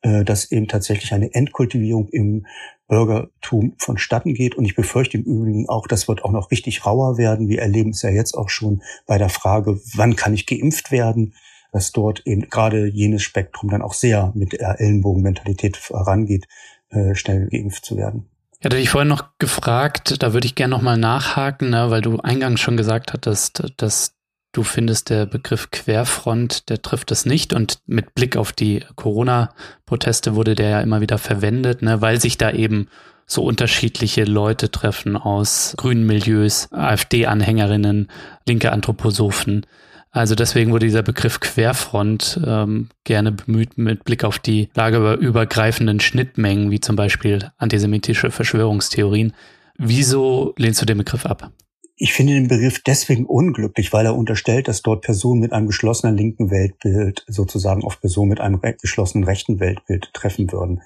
[0.00, 2.46] äh, dass eben tatsächlich eine Endkultivierung im
[2.88, 4.54] Bürgertum vonstatten geht.
[4.54, 7.48] Und ich befürchte im Übrigen auch, das wird auch noch richtig rauer werden.
[7.48, 11.34] Wir erleben es ja jetzt auch schon bei der Frage, wann kann ich geimpft werden?
[11.72, 16.46] dass dort eben gerade jenes Spektrum dann auch sehr mit der Ellenbogenmentalität herangeht,
[16.88, 18.30] äh, schnell geimpft zu werden.
[18.58, 22.18] Ich hatte dich vorhin noch gefragt, da würde ich gerne nochmal nachhaken, ne, weil du
[22.18, 24.15] eingangs schon gesagt hattest, dass
[24.56, 27.52] du findest, der Begriff Querfront, der trifft es nicht.
[27.52, 32.38] Und mit Blick auf die Corona-Proteste wurde der ja immer wieder verwendet, ne, weil sich
[32.38, 32.88] da eben
[33.26, 38.08] so unterschiedliche Leute treffen aus grünen Milieus, AfD-Anhängerinnen,
[38.46, 39.66] linke Anthroposophen.
[40.12, 46.70] Also deswegen wurde dieser Begriff Querfront ähm, gerne bemüht mit Blick auf die lagerübergreifenden Schnittmengen,
[46.70, 49.34] wie zum Beispiel antisemitische Verschwörungstheorien.
[49.76, 51.50] Wieso lehnst du den Begriff ab?
[51.98, 56.14] Ich finde den Begriff deswegen unglücklich, weil er unterstellt, dass dort Personen mit einem geschlossenen
[56.14, 60.82] linken Weltbild sozusagen auf Personen mit einem geschlossenen rechten Weltbild treffen würden.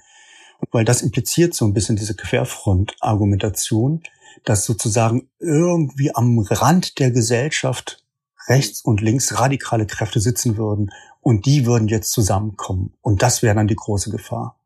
[0.59, 4.03] Und weil das impliziert so ein bisschen diese Querfront-Argumentation,
[4.45, 8.05] dass sozusagen irgendwie am Rand der Gesellschaft
[8.47, 12.93] rechts und links radikale Kräfte sitzen würden und die würden jetzt zusammenkommen.
[13.01, 14.59] Und das wäre dann die große Gefahr.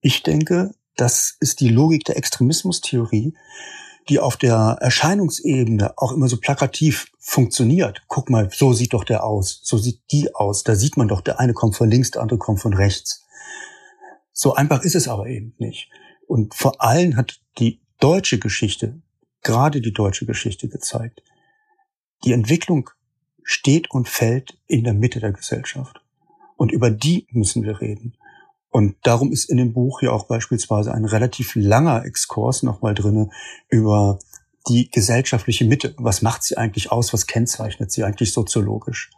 [0.00, 3.34] Ich denke, das ist die Logik der Extremismustheorie,
[4.08, 8.02] die auf der Erscheinungsebene auch immer so plakativ funktioniert.
[8.06, 10.62] Guck mal, so sieht doch der aus, so sieht die aus.
[10.62, 13.24] Da sieht man doch, der eine kommt von links, der andere kommt von rechts.
[14.32, 15.90] So einfach ist es aber eben nicht.
[16.26, 19.00] Und vor allem hat die deutsche Geschichte,
[19.42, 21.22] gerade die deutsche Geschichte gezeigt,
[22.24, 22.90] die Entwicklung
[23.42, 26.00] steht und fällt in der Mitte der Gesellschaft.
[26.56, 28.16] Und über die müssen wir reden.
[28.76, 33.30] Und darum ist in dem Buch ja auch beispielsweise ein relativ langer Exkurs nochmal drinne
[33.70, 34.18] über
[34.68, 35.94] die gesellschaftliche Mitte.
[35.96, 37.14] Was macht sie eigentlich aus?
[37.14, 39.12] Was kennzeichnet sie eigentlich soziologisch?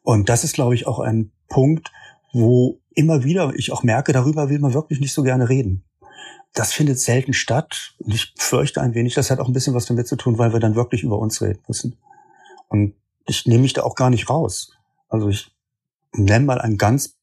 [0.00, 1.92] Und das ist, glaube ich, auch ein Punkt,
[2.32, 5.84] wo immer wieder ich auch merke, darüber will man wirklich nicht so gerne reden.
[6.54, 7.96] Das findet selten statt.
[7.98, 10.54] Und ich fürchte ein wenig, das hat auch ein bisschen was damit zu tun, weil
[10.54, 11.98] wir dann wirklich über uns reden müssen.
[12.68, 12.94] Und
[13.26, 14.72] ich nehme mich da auch gar nicht raus.
[15.10, 15.54] Also ich
[16.14, 17.18] nenne mal ein ganz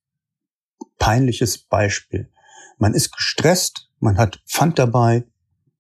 [0.98, 2.30] peinliches Beispiel.
[2.78, 5.24] Man ist gestresst, man hat Pfand dabei,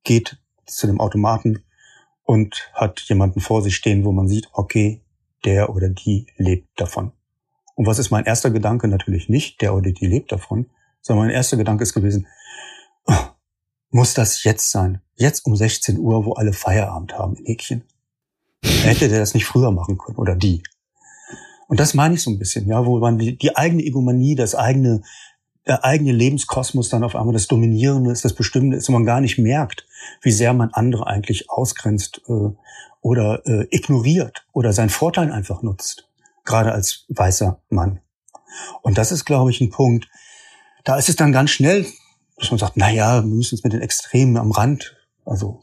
[0.03, 1.63] geht zu dem Automaten
[2.23, 5.01] und hat jemanden vor sich stehen, wo man sieht, okay,
[5.45, 7.11] der oder die lebt davon.
[7.75, 8.87] Und was ist mein erster Gedanke?
[8.87, 10.69] Natürlich nicht, der oder die lebt davon,
[11.01, 12.27] sondern mein erster Gedanke ist gewesen,
[13.07, 13.15] oh,
[13.89, 15.01] muss das jetzt sein?
[15.15, 17.83] Jetzt um 16 Uhr, wo alle Feierabend haben in Häkchen.
[18.63, 20.63] Hätte der das nicht früher machen können oder die?
[21.71, 24.55] Und das meine ich so ein bisschen, ja, wo man die, die eigene Egomanie, das
[24.55, 25.03] eigene,
[25.65, 29.21] der eigene Lebenskosmos dann auf einmal das Dominierende ist, das Bestimmende ist und man gar
[29.21, 29.87] nicht merkt,
[30.21, 32.49] wie sehr man andere eigentlich ausgrenzt äh,
[32.99, 36.09] oder äh, ignoriert oder seinen Vorteil einfach nutzt,
[36.43, 38.01] gerade als weißer Mann.
[38.81, 40.09] Und das ist, glaube ich, ein Punkt,
[40.83, 41.85] da ist es dann ganz schnell,
[42.35, 45.61] dass man sagt, na ja, wir müssen uns mit den Extremen am Rand, also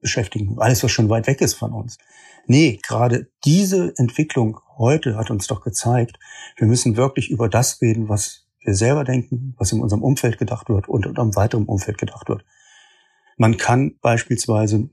[0.00, 1.98] beschäftigen, alles, was schon weit weg ist von uns.
[2.46, 6.18] Nee, gerade diese Entwicklung heute hat uns doch gezeigt,
[6.56, 10.68] wir müssen wirklich über das reden, was wir selber denken, was in unserem Umfeld gedacht
[10.68, 12.44] wird und einem weiteren Umfeld gedacht wird.
[13.36, 14.90] Man kann beispielsweise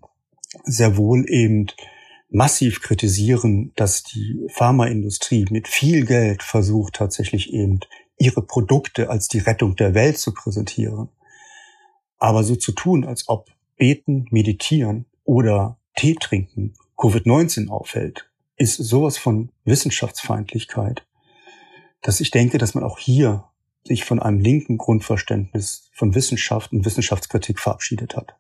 [0.64, 1.68] sehr wohl eben
[2.30, 7.80] massiv kritisieren, dass die Pharmaindustrie mit viel Geld versucht, tatsächlich eben
[8.18, 11.10] ihre Produkte als die Rettung der Welt zu präsentieren.
[12.18, 19.18] Aber so zu tun, als ob Beten, Meditieren oder Tee trinken Covid-19 auffällt, ist sowas
[19.18, 21.06] von Wissenschaftsfeindlichkeit,
[22.02, 23.46] dass ich denke, dass man auch hier
[23.84, 28.36] sich von einem linken Grundverständnis von Wissenschaft und Wissenschaftskritik verabschiedet hat.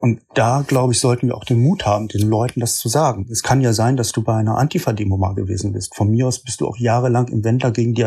[0.00, 3.26] Und da, glaube ich, sollten wir auch den Mut haben, den Leuten das zu sagen.
[3.30, 5.96] Es kann ja sein, dass du bei einer Antifa-Demo mal gewesen bist.
[5.96, 8.02] Von mir aus bist du auch jahrelang im Wendler gegen die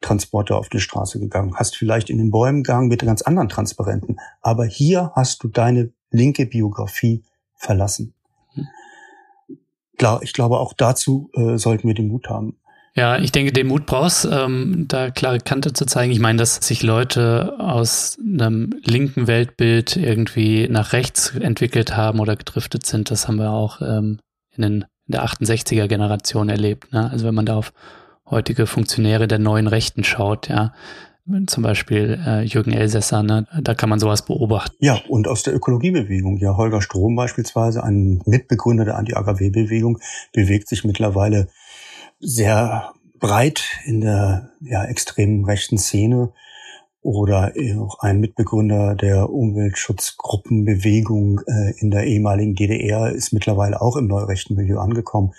[0.00, 4.18] Atomtransporte auf die Straße gegangen, hast vielleicht in den Bäumen gegangen mit ganz anderen Transparenten.
[4.40, 7.22] Aber hier hast du deine linke Biografie
[7.54, 8.14] verlassen
[10.22, 12.56] ich glaube, auch dazu äh, sollten wir den Mut haben.
[12.94, 16.10] Ja, ich denke, den Mut brauchst, ähm, da klare Kante zu zeigen.
[16.10, 22.34] Ich meine, dass sich Leute aus einem linken Weltbild irgendwie nach rechts entwickelt haben oder
[22.34, 24.18] gedriftet sind, das haben wir auch ähm,
[24.56, 24.72] in, den,
[25.06, 26.92] in der 68er Generation erlebt.
[26.92, 27.08] Ne?
[27.10, 27.72] Also wenn man da auf
[28.30, 30.72] heutige Funktionäre der neuen Rechten schaut, ja,
[31.46, 33.46] zum Beispiel äh, Jürgen Elsässer, ne?
[33.62, 34.74] da kann man sowas beobachten.
[34.80, 39.98] Ja, und aus der Ökologiebewegung, ja, Holger Strom beispielsweise, ein Mitbegründer der Anti-AKW-Bewegung,
[40.32, 41.48] bewegt sich mittlerweile
[42.18, 46.32] sehr breit in der ja, extremen rechten Szene
[47.02, 54.06] oder auch ein Mitbegründer der Umweltschutzgruppenbewegung äh, in der ehemaligen DDR ist mittlerweile auch im
[54.06, 55.32] neurechten Milieu angekommen.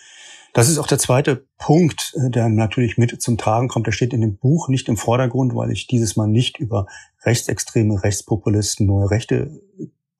[0.53, 3.87] Das ist auch der zweite Punkt, äh, der natürlich mit zum Tragen kommt.
[3.87, 6.87] Der steht in dem Buch nicht im Vordergrund, weil ich dieses Mal nicht über
[7.23, 9.61] rechtsextreme Rechtspopulisten, neue Rechte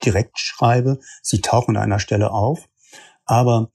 [0.03, 0.99] direkt schreibe.
[1.21, 2.69] Sie tauchen an einer Stelle auf.
[3.25, 3.71] Aber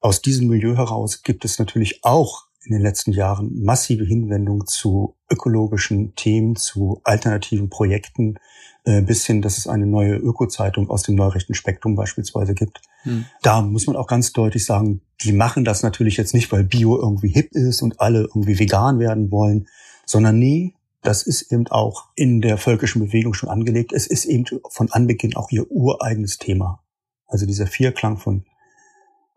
[0.00, 5.16] aus diesem Milieu heraus gibt es natürlich auch in den letzten Jahren massive Hinwendung zu
[5.30, 8.38] ökologischen Themen, zu alternativen Projekten,
[8.84, 12.82] äh, bis hin, dass es eine neue Öko-Zeitung aus dem neurechten Spektrum beispielsweise gibt.
[13.02, 13.24] Hm.
[13.42, 16.98] Da muss man auch ganz deutlich sagen, die machen das natürlich jetzt nicht, weil Bio
[16.98, 19.66] irgendwie hip ist und alle irgendwie vegan werden wollen,
[20.04, 23.92] sondern nee, das ist eben auch in der völkischen Bewegung schon angelegt.
[23.92, 26.82] Es ist eben von Anbeginn auch ihr ureigenes Thema.
[27.26, 28.44] Also dieser Vierklang von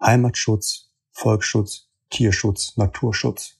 [0.02, 3.58] Heimatschutz, Volksschutz, Tierschutz, Naturschutz.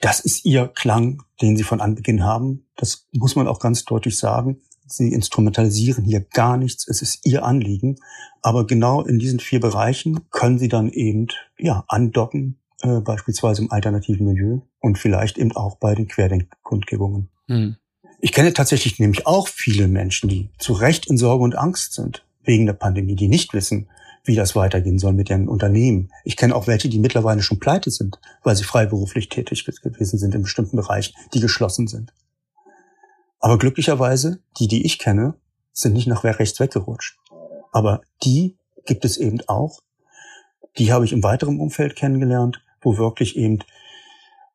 [0.00, 2.66] Das ist ihr Klang, den sie von Anbeginn haben.
[2.76, 4.60] Das muss man auch ganz deutlich sagen.
[4.86, 6.86] Sie instrumentalisieren hier gar nichts.
[6.86, 7.96] Es ist ihr Anliegen.
[8.42, 11.28] Aber genau in diesen vier Bereichen können sie dann eben,
[11.58, 17.30] ja, andocken, äh, beispielsweise im alternativen Milieu und vielleicht eben auch bei den Querdenkkundgebungen.
[17.46, 17.76] Hm.
[18.20, 22.24] Ich kenne tatsächlich nämlich auch viele Menschen, die zu Recht in Sorge und Angst sind
[22.42, 23.88] wegen der Pandemie, die nicht wissen,
[24.24, 26.12] wie das weitergehen soll mit ihren Unternehmen.
[26.24, 30.34] Ich kenne auch welche, die mittlerweile schon pleite sind, weil sie freiberuflich tätig gewesen sind
[30.34, 32.12] in bestimmten Bereichen, die geschlossen sind.
[33.40, 35.34] Aber glücklicherweise, die, die ich kenne,
[35.72, 37.18] sind nicht nach rechts weggerutscht.
[37.72, 39.80] Aber die gibt es eben auch.
[40.78, 43.58] Die habe ich im weiteren Umfeld kennengelernt, wo wirklich eben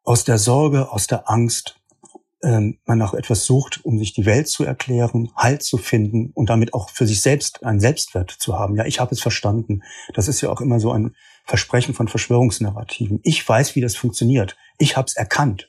[0.04, 1.80] aus der Sorge, aus der Angst,
[2.44, 6.50] ähm, man auch etwas sucht, um sich die Welt zu erklären, Halt zu finden und
[6.50, 8.76] damit auch für sich selbst einen Selbstwert zu haben.
[8.76, 9.82] Ja, ich habe es verstanden.
[10.14, 11.16] Das ist ja auch immer so ein
[11.46, 13.20] Versprechen von Verschwörungsnarrativen.
[13.24, 14.56] Ich weiß, wie das funktioniert.
[14.78, 15.68] Ich habe es erkannt.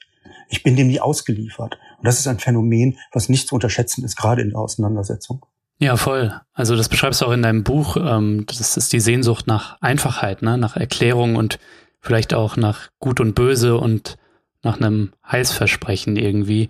[0.49, 1.79] Ich bin dem nie ausgeliefert.
[1.99, 5.45] Und das ist ein Phänomen, was nicht zu unterschätzen ist, gerade in der Auseinandersetzung.
[5.79, 6.39] Ja, voll.
[6.53, 7.97] Also das beschreibst du auch in deinem Buch.
[7.97, 10.59] Ähm, das ist die Sehnsucht nach Einfachheit, ne?
[10.59, 11.59] nach Erklärung und
[12.01, 14.19] vielleicht auch nach Gut und Böse und
[14.63, 16.69] nach einem Heilsversprechen irgendwie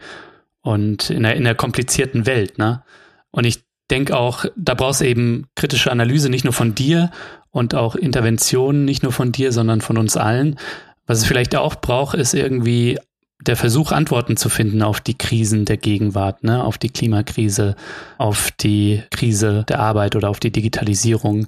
[0.62, 2.82] und in der, in der komplizierten Welt, ne?
[3.30, 7.10] Und ich denke auch, da brauchst du eben kritische Analyse nicht nur von dir
[7.50, 10.58] und auch Interventionen nicht nur von dir, sondern von uns allen.
[11.06, 12.98] Was es vielleicht auch braucht, ist irgendwie
[13.40, 16.62] der Versuch, Antworten zu finden auf die Krisen der Gegenwart, ne?
[16.62, 17.76] auf die Klimakrise,
[18.18, 21.46] auf die Krise der Arbeit oder auf die Digitalisierung,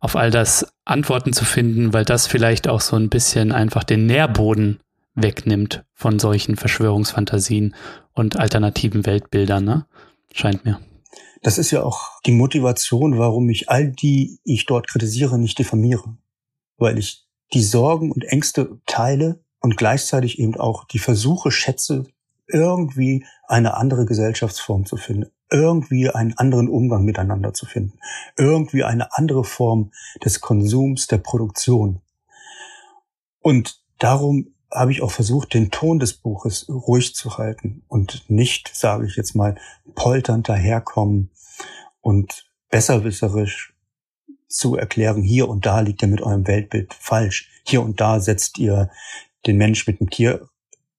[0.00, 4.06] auf all das Antworten zu finden, weil das vielleicht auch so ein bisschen einfach den
[4.06, 4.80] Nährboden
[5.14, 7.74] wegnimmt von solchen Verschwörungsfantasien
[8.12, 9.86] und alternativen Weltbildern, ne?
[10.32, 10.80] Scheint mir.
[11.42, 15.58] Das ist ja auch die Motivation, warum ich all die, die ich dort kritisiere, nicht
[15.58, 16.16] diffamiere.
[16.76, 22.04] Weil ich die Sorgen und Ängste teile und gleichzeitig eben auch die Versuche schätze,
[22.46, 27.98] irgendwie eine andere Gesellschaftsform zu finden, irgendwie einen anderen Umgang miteinander zu finden,
[28.36, 29.92] irgendwie eine andere Form
[30.24, 32.00] des Konsums, der Produktion.
[33.40, 38.70] Und darum habe ich auch versucht, den Ton des Buches ruhig zu halten und nicht,
[38.74, 39.56] sage ich jetzt mal,
[39.94, 41.30] polternd daherkommen
[42.00, 43.74] und besserwisserisch
[44.48, 47.48] zu erklären, hier und da liegt ihr mit eurem Weltbild falsch.
[47.66, 48.90] Hier und da setzt ihr
[49.46, 50.48] den Mensch mit dem Tier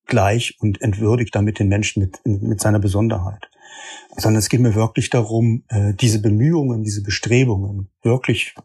[0.06, 3.50] gleich und entwürdigt damit den Menschen mit, mit seiner Besonderheit.
[4.18, 8.56] Sondern es geht mir wirklich darum, äh, diese Bemühungen, diese Bestrebungen wirklich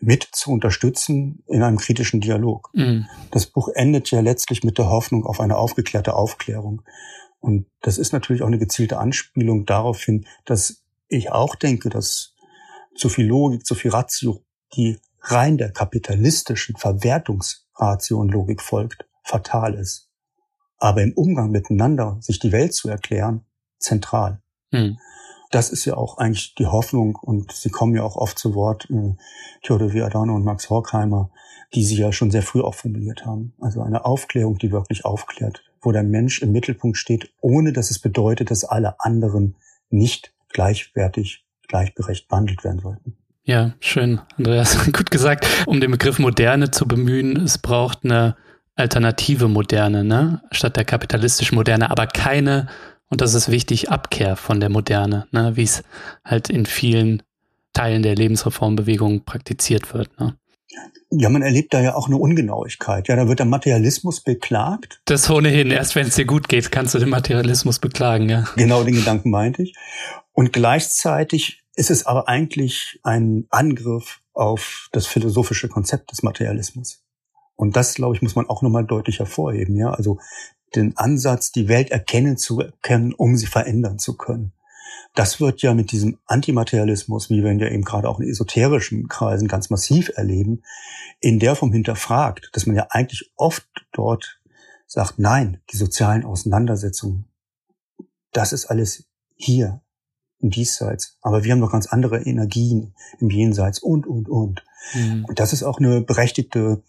[0.00, 2.70] mit zu unterstützen in einem kritischen Dialog.
[2.74, 3.06] Mhm.
[3.30, 6.82] Das Buch endet ja letztlich mit der Hoffnung auf eine aufgeklärte Aufklärung.
[7.40, 12.34] Und das ist natürlich auch eine gezielte Anspielung darauf hin, dass ich auch denke, dass
[12.94, 14.42] zu viel Logik, zu viel Ratio,
[14.74, 20.08] die rein der kapitalistischen Verwertungsratio und Logik folgt, fatal ist.
[20.78, 23.44] Aber im Umgang miteinander, sich die Welt zu erklären,
[23.78, 24.40] zentral.
[24.70, 24.98] Mhm
[25.50, 28.88] das ist ja auch eigentlich die Hoffnung und sie kommen ja auch oft zu Wort,
[28.90, 29.14] äh,
[29.62, 30.02] Theodor W.
[30.02, 31.30] Adorno und Max Horkheimer,
[31.74, 33.54] die sie ja schon sehr früh auch formuliert haben.
[33.60, 37.98] Also eine Aufklärung, die wirklich aufklärt, wo der Mensch im Mittelpunkt steht, ohne dass es
[37.98, 39.56] bedeutet, dass alle anderen
[39.90, 43.16] nicht gleichwertig, gleichberechtigt behandelt werden sollten.
[43.44, 44.76] Ja, schön, Andreas.
[44.92, 45.46] Gut gesagt.
[45.66, 48.36] Um den Begriff Moderne zu bemühen, es braucht eine
[48.76, 50.42] alternative Moderne, ne?
[50.52, 52.68] Statt der kapitalistischen Moderne, aber keine,
[53.10, 55.52] und das ist wichtig, Abkehr von der Moderne, ne?
[55.56, 55.82] Wie es
[56.24, 57.22] halt in vielen
[57.72, 60.36] Teilen der Lebensreformbewegung praktiziert wird, ne?
[61.10, 63.08] Ja, man erlebt da ja auch eine Ungenauigkeit.
[63.08, 65.00] Ja, da wird der Materialismus beklagt.
[65.06, 65.70] Das ohnehin.
[65.70, 68.44] Erst wenn es dir gut geht, kannst du den Materialismus beklagen, ja.
[68.56, 69.74] Genau, den Gedanken meinte ich.
[70.32, 77.02] Und gleichzeitig ist es aber eigentlich ein Angriff auf das philosophische Konzept des Materialismus.
[77.56, 79.90] Und das, glaube ich, muss man auch nochmal deutlich hervorheben, ja.
[79.90, 80.18] Also
[80.74, 84.52] den Ansatz, die Welt erkennen zu können, um sie verändern zu können.
[85.14, 89.08] Das wird ja mit diesem Antimaterialismus, wie wir ihn ja eben gerade auch in esoterischen
[89.08, 90.62] Kreisen ganz massiv erleben,
[91.20, 94.40] in der Form hinterfragt, dass man ja eigentlich oft dort
[94.86, 97.26] sagt, nein, die sozialen Auseinandersetzungen,
[98.32, 99.04] das ist alles
[99.34, 99.80] hier
[100.40, 101.18] im Diesseits.
[101.20, 104.64] Aber wir haben noch ganz andere Energien im Jenseits und, und, und.
[104.94, 105.24] Mhm.
[105.26, 106.82] Und das ist auch eine berechtigte,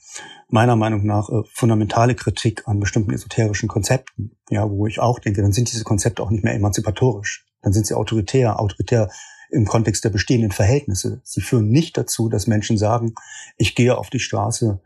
[0.47, 4.31] meiner Meinung nach, äh, fundamentale Kritik an bestimmten esoterischen Konzepten.
[4.49, 7.45] Ja, wo ich auch denke, dann sind diese Konzepte auch nicht mehr emanzipatorisch.
[7.61, 9.09] Dann sind sie autoritär, autoritär
[9.51, 11.21] im Kontext der bestehenden Verhältnisse.
[11.23, 13.15] Sie führen nicht dazu, dass Menschen sagen,
[13.57, 14.79] ich gehe auf die Straße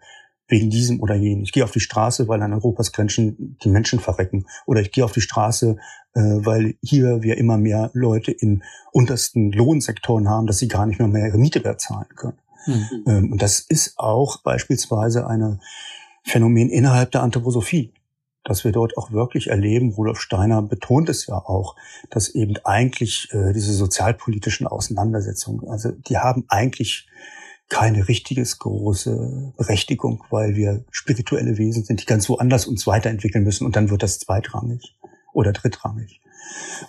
[0.48, 1.44] wegen diesem oder jenem.
[1.44, 4.46] Ich gehe auf die Straße, weil an Europas Grenzen die Menschen verrecken.
[4.66, 5.78] Oder ich gehe auf die Straße,
[6.14, 11.00] äh, weil hier wir immer mehr Leute in untersten Lohnsektoren haben, dass sie gar nicht
[11.00, 12.38] mehr, mehr ihre Miete mehr zahlen können.
[12.66, 13.32] Mhm.
[13.34, 15.62] Und das ist auch beispielsweise ein
[16.24, 17.94] Phänomen innerhalb der Anthroposophie
[18.44, 21.76] dass wir dort auch wirklich erleben, Rudolf Steiner betont es ja auch,
[22.10, 27.08] dass eben eigentlich äh, diese sozialpolitischen Auseinandersetzungen, also die haben eigentlich
[27.70, 33.66] keine richtiges große Berechtigung, weil wir spirituelle Wesen sind, die ganz woanders uns weiterentwickeln müssen
[33.66, 34.98] und dann wird das zweitrangig
[35.32, 36.20] oder drittrangig.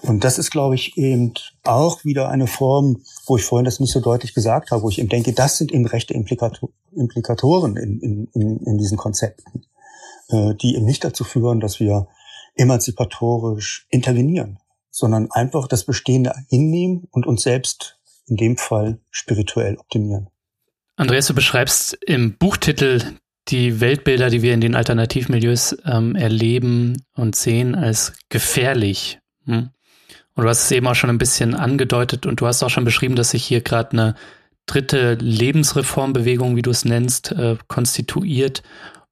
[0.03, 1.33] Und das ist, glaube ich, eben
[1.63, 4.99] auch wieder eine Form, wo ich vorhin das nicht so deutlich gesagt habe, wo ich
[4.99, 9.65] eben denke, das sind eben rechte Implikatoren in, in, in, in diesen Konzepten.
[10.31, 12.09] Äh, die eben nicht dazu führen, dass wir
[12.57, 14.59] emanzipatorisch intervenieren,
[14.91, 20.31] sondern einfach das Bestehende hinnehmen und uns selbst in dem Fall spirituell optimieren.
[20.97, 23.03] Andreas, du beschreibst im Buchtitel
[23.49, 29.19] die Weltbilder, die wir in den Alternativmilieus ähm, erleben und sehen, als gefährlich.
[29.47, 29.71] Hm?
[30.35, 32.85] Und du hast es eben auch schon ein bisschen angedeutet und du hast auch schon
[32.85, 34.15] beschrieben, dass sich hier gerade eine
[34.67, 38.63] dritte Lebensreformbewegung, wie du es nennst, äh, konstituiert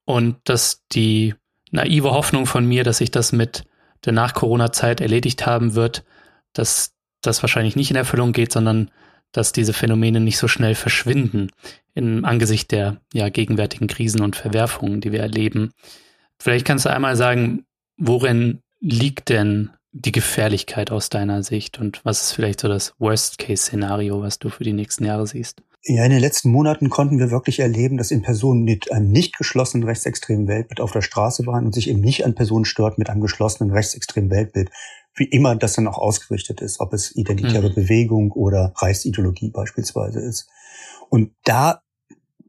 [0.04, 1.34] und dass die
[1.70, 3.64] naive Hoffnung von mir, dass sich das mit
[4.04, 6.04] der Nach-Corona-Zeit erledigt haben wird,
[6.52, 8.90] dass das wahrscheinlich nicht in Erfüllung geht, sondern
[9.30, 11.48] dass diese Phänomene nicht so schnell verschwinden
[11.94, 15.72] im Angesicht der ja, gegenwärtigen Krisen und Verwerfungen, die wir erleben.
[16.38, 17.64] Vielleicht kannst du einmal sagen,
[17.96, 24.22] worin liegt denn die Gefährlichkeit aus deiner Sicht und was ist vielleicht so das Worst-Case-Szenario,
[24.22, 25.62] was du für die nächsten Jahre siehst?
[25.84, 29.36] Ja, in den letzten Monaten konnten wir wirklich erleben, dass in Personen mit einem nicht
[29.36, 33.10] geschlossenen rechtsextremen Weltbild auf der Straße waren und sich eben nicht an Personen stört mit
[33.10, 34.70] einem geschlossenen rechtsextremen Weltbild.
[35.14, 37.74] Wie immer das dann auch ausgerichtet ist, ob es identitäre mhm.
[37.74, 40.48] Bewegung oder Reichsideologie beispielsweise ist.
[41.10, 41.82] Und da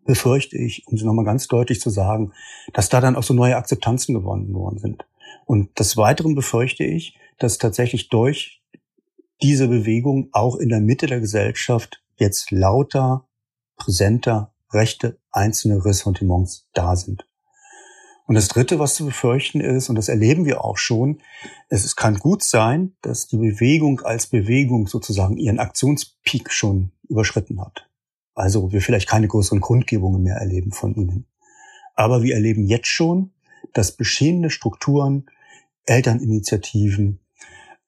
[0.06, 2.34] befürchte ich, um es nochmal ganz deutlich zu sagen,
[2.74, 5.06] dass da dann auch so neue Akzeptanzen gewonnen worden sind.
[5.46, 8.62] Und des Weiteren befürchte ich, dass tatsächlich durch
[9.42, 13.28] diese Bewegung auch in der Mitte der Gesellschaft jetzt lauter,
[13.76, 17.28] präsenter, rechte einzelne Ressentiments da sind.
[18.26, 21.22] Und das Dritte, was zu befürchten ist, und das erleben wir auch schon,
[21.70, 27.90] es kann gut sein, dass die Bewegung als Bewegung sozusagen ihren Aktionspeak schon überschritten hat.
[28.34, 31.28] Also wir vielleicht keine größeren Kundgebungen mehr erleben von ihnen.
[31.96, 33.34] Aber wir erleben jetzt schon,
[33.74, 35.26] dass bestehende Strukturen,
[35.86, 37.20] Elterninitiativen,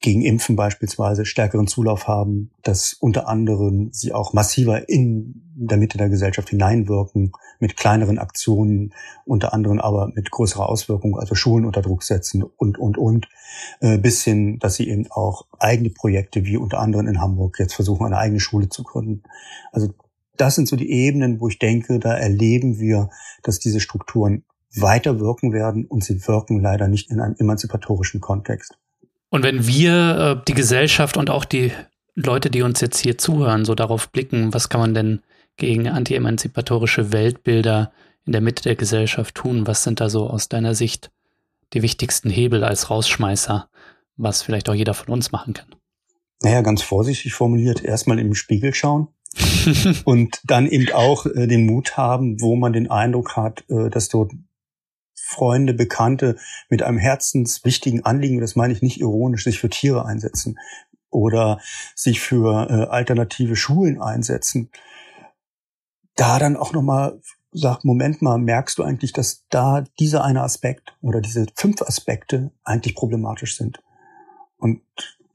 [0.02, 5.98] gegen Impfen beispielsweise stärkeren Zulauf haben, dass unter anderem sie auch massiver in der Mitte
[5.98, 8.94] der Gesellschaft hineinwirken, mit kleineren Aktionen,
[9.26, 13.30] unter anderem aber mit größerer Auswirkung, also Schulen unter Druck setzen und, und, und,
[13.80, 17.74] äh, bis hin, dass sie eben auch eigene Projekte, wie unter anderem in Hamburg, jetzt
[17.74, 19.24] versuchen, eine eigene Schule zu gründen.
[19.72, 19.94] Also
[20.36, 23.10] das sind so die Ebenen, wo ich denke, da erleben wir,
[23.44, 24.44] dass diese Strukturen
[24.76, 28.78] weiter wirken werden und sie wirken leider nicht in einem emanzipatorischen Kontext.
[29.36, 31.74] Und wenn wir, äh, die Gesellschaft und auch die
[32.16, 35.20] Leute, die uns jetzt hier zuhören, so darauf blicken, was kann man denn
[35.58, 37.92] gegen anti-emanzipatorische Weltbilder
[38.26, 39.68] in der Mitte der Gesellschaft tun?
[39.68, 41.12] Was sind da so aus deiner Sicht
[41.74, 43.68] die wichtigsten Hebel als Rausschmeißer,
[44.16, 45.76] was vielleicht auch jeder von uns machen kann?
[46.42, 49.10] Naja, ganz vorsichtig formuliert, erstmal im Spiegel schauen
[50.06, 54.08] und dann eben auch äh, den Mut haben, wo man den Eindruck hat, äh, dass
[54.08, 54.32] dort
[55.16, 56.38] Freunde, Bekannte
[56.70, 60.60] mit einem herzenswichtigen Anliegen, das meine ich nicht ironisch, sich für Tiere einsetzen
[61.10, 61.60] oder
[61.96, 64.70] sich für äh, alternative Schulen einsetzen,
[66.16, 70.96] da dann auch nochmal sage, Moment mal, merkst du eigentlich, dass da dieser eine Aspekt
[71.02, 73.82] oder diese fünf Aspekte eigentlich problematisch sind?
[74.58, 74.82] Und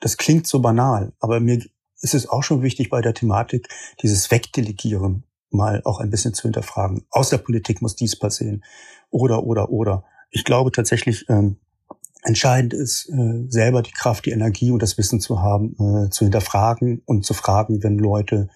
[0.01, 1.64] das klingt so banal, aber mir
[2.03, 3.68] ist es auch schon wichtig bei der Thematik,
[4.03, 7.05] dieses Wegdelegieren mal auch ein bisschen zu hinterfragen.
[7.11, 8.64] Aus der Politik muss dies passieren.
[9.11, 10.05] Oder, oder, oder.
[10.30, 11.57] Ich glaube tatsächlich, ähm,
[12.22, 16.24] entscheidend ist, äh, selber die Kraft, die Energie und das Wissen zu haben, äh, zu
[16.24, 18.48] hinterfragen und zu fragen, wenn Leute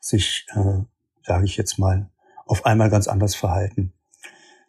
[0.00, 0.82] sich, äh,
[1.24, 2.10] sage ich jetzt mal,
[2.46, 3.92] auf einmal ganz anders verhalten.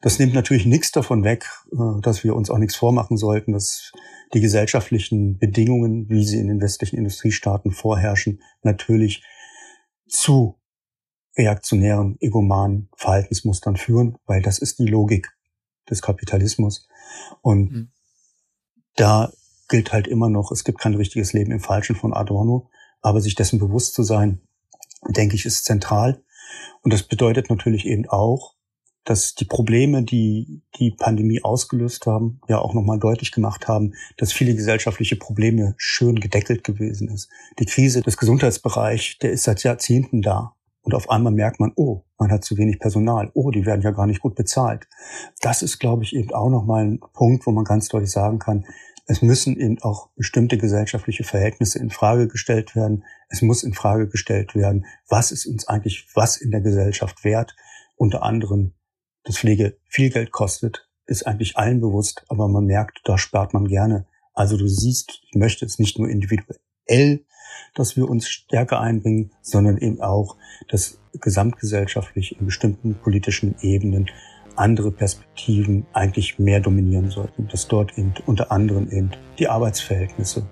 [0.02, 3.92] Das nimmt natürlich nichts davon weg, äh, dass wir uns auch nichts vormachen sollten, dass
[4.34, 9.24] die gesellschaftlichen Bedingungen, wie sie in den westlichen Industriestaaten vorherrschen, natürlich
[10.08, 10.56] zu
[11.38, 15.32] reaktionären, egomanen Verhaltensmustern führen, weil das ist die Logik
[15.90, 16.88] des Kapitalismus.
[17.42, 17.92] Und mhm.
[18.96, 19.32] da
[19.70, 22.70] gilt halt immer noch, es gibt kein richtiges Leben im Falschen von Adorno,
[23.02, 24.42] aber sich dessen bewusst zu sein,
[25.08, 26.24] denke ich, ist zentral.
[26.82, 28.56] Und das bedeutet natürlich eben auch,
[29.08, 34.34] dass die Probleme, die die Pandemie ausgelöst haben, ja auch nochmal deutlich gemacht haben, dass
[34.34, 37.30] viele gesellschaftliche Probleme schön gedeckelt gewesen ist.
[37.58, 40.57] Die Krise des Gesundheitsbereichs, der ist seit Jahrzehnten da.
[40.88, 43.30] Und auf einmal merkt man, oh, man hat zu wenig Personal.
[43.34, 44.88] Oh, die werden ja gar nicht gut bezahlt.
[45.42, 48.66] Das ist, glaube ich, eben auch nochmal ein Punkt, wo man ganz deutlich sagen kann,
[49.06, 53.04] es müssen eben auch bestimmte gesellschaftliche Verhältnisse in Frage gestellt werden.
[53.28, 57.54] Es muss in Frage gestellt werden, was ist uns eigentlich was in der Gesellschaft wert.
[57.98, 58.74] Unter anderem
[59.26, 63.66] dass Pflege viel Geld kostet, ist eigentlich allen bewusst, aber man merkt, da spart man
[63.66, 64.08] gerne.
[64.34, 66.62] Also du siehst, ich möchte es nicht nur individuell,
[67.76, 70.36] dass wir uns stärker einbringen, sondern eben auch,
[70.68, 74.10] dass gesamtgesellschaftlich in bestimmten politischen Ebenen
[74.56, 80.48] andere Perspektiven eigentlich mehr dominieren sollten, dass dort eben unter anderem eben die Arbeitsverhältnisse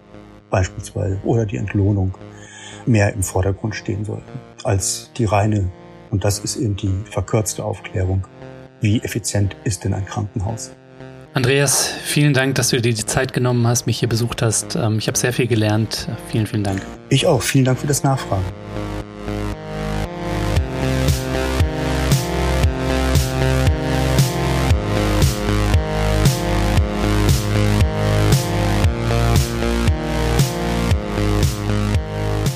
[0.50, 2.16] beispielsweise oder die Entlohnung
[2.86, 5.72] mehr im Vordergrund stehen sollten als die reine,
[6.12, 8.26] und das ist eben die verkürzte Aufklärung
[8.82, 10.76] wie effizient ist denn ein Krankenhaus?
[11.36, 14.78] Andreas, vielen Dank, dass du dir die Zeit genommen hast, mich hier besucht hast.
[14.78, 16.08] Ähm, ich habe sehr viel gelernt.
[16.32, 16.82] Vielen, vielen Dank.
[17.10, 17.42] Ich auch.
[17.42, 18.46] Vielen Dank für das Nachfragen.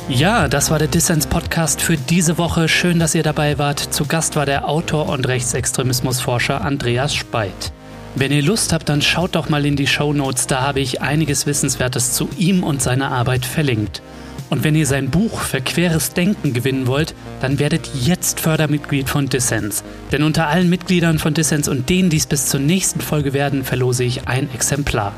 [0.07, 2.69] Ja, das war der Dissens-Podcast für diese Woche.
[2.69, 3.79] Schön, dass ihr dabei wart.
[3.79, 7.73] Zu Gast war der Autor und Rechtsextremismusforscher Andreas Speit.
[8.15, 10.47] Wenn ihr Lust habt, dann schaut doch mal in die Show Notes.
[10.47, 14.01] Da habe ich einiges Wissenswertes zu ihm und seiner Arbeit verlinkt.
[14.49, 19.83] Und wenn ihr sein Buch Verqueres Denken gewinnen wollt, dann werdet jetzt Fördermitglied von Dissens.
[20.11, 23.63] Denn unter allen Mitgliedern von Dissens und denen, die es bis zur nächsten Folge werden,
[23.63, 25.13] verlose ich ein Exemplar.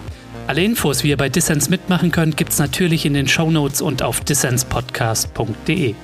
[0.48, 4.04] Alle Infos, wie ihr bei Dissens mitmachen könnt, gibt's natürlich in den Show Notes und
[4.04, 5.96] auf dissenspodcast.de.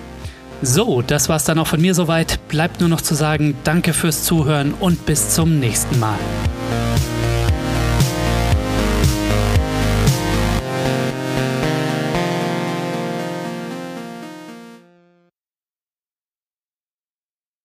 [0.61, 2.39] So, das war's dann auch von mir soweit.
[2.47, 6.17] Bleibt nur noch zu sagen, danke fürs Zuhören und bis zum nächsten Mal.
[6.69, 7.16] Thank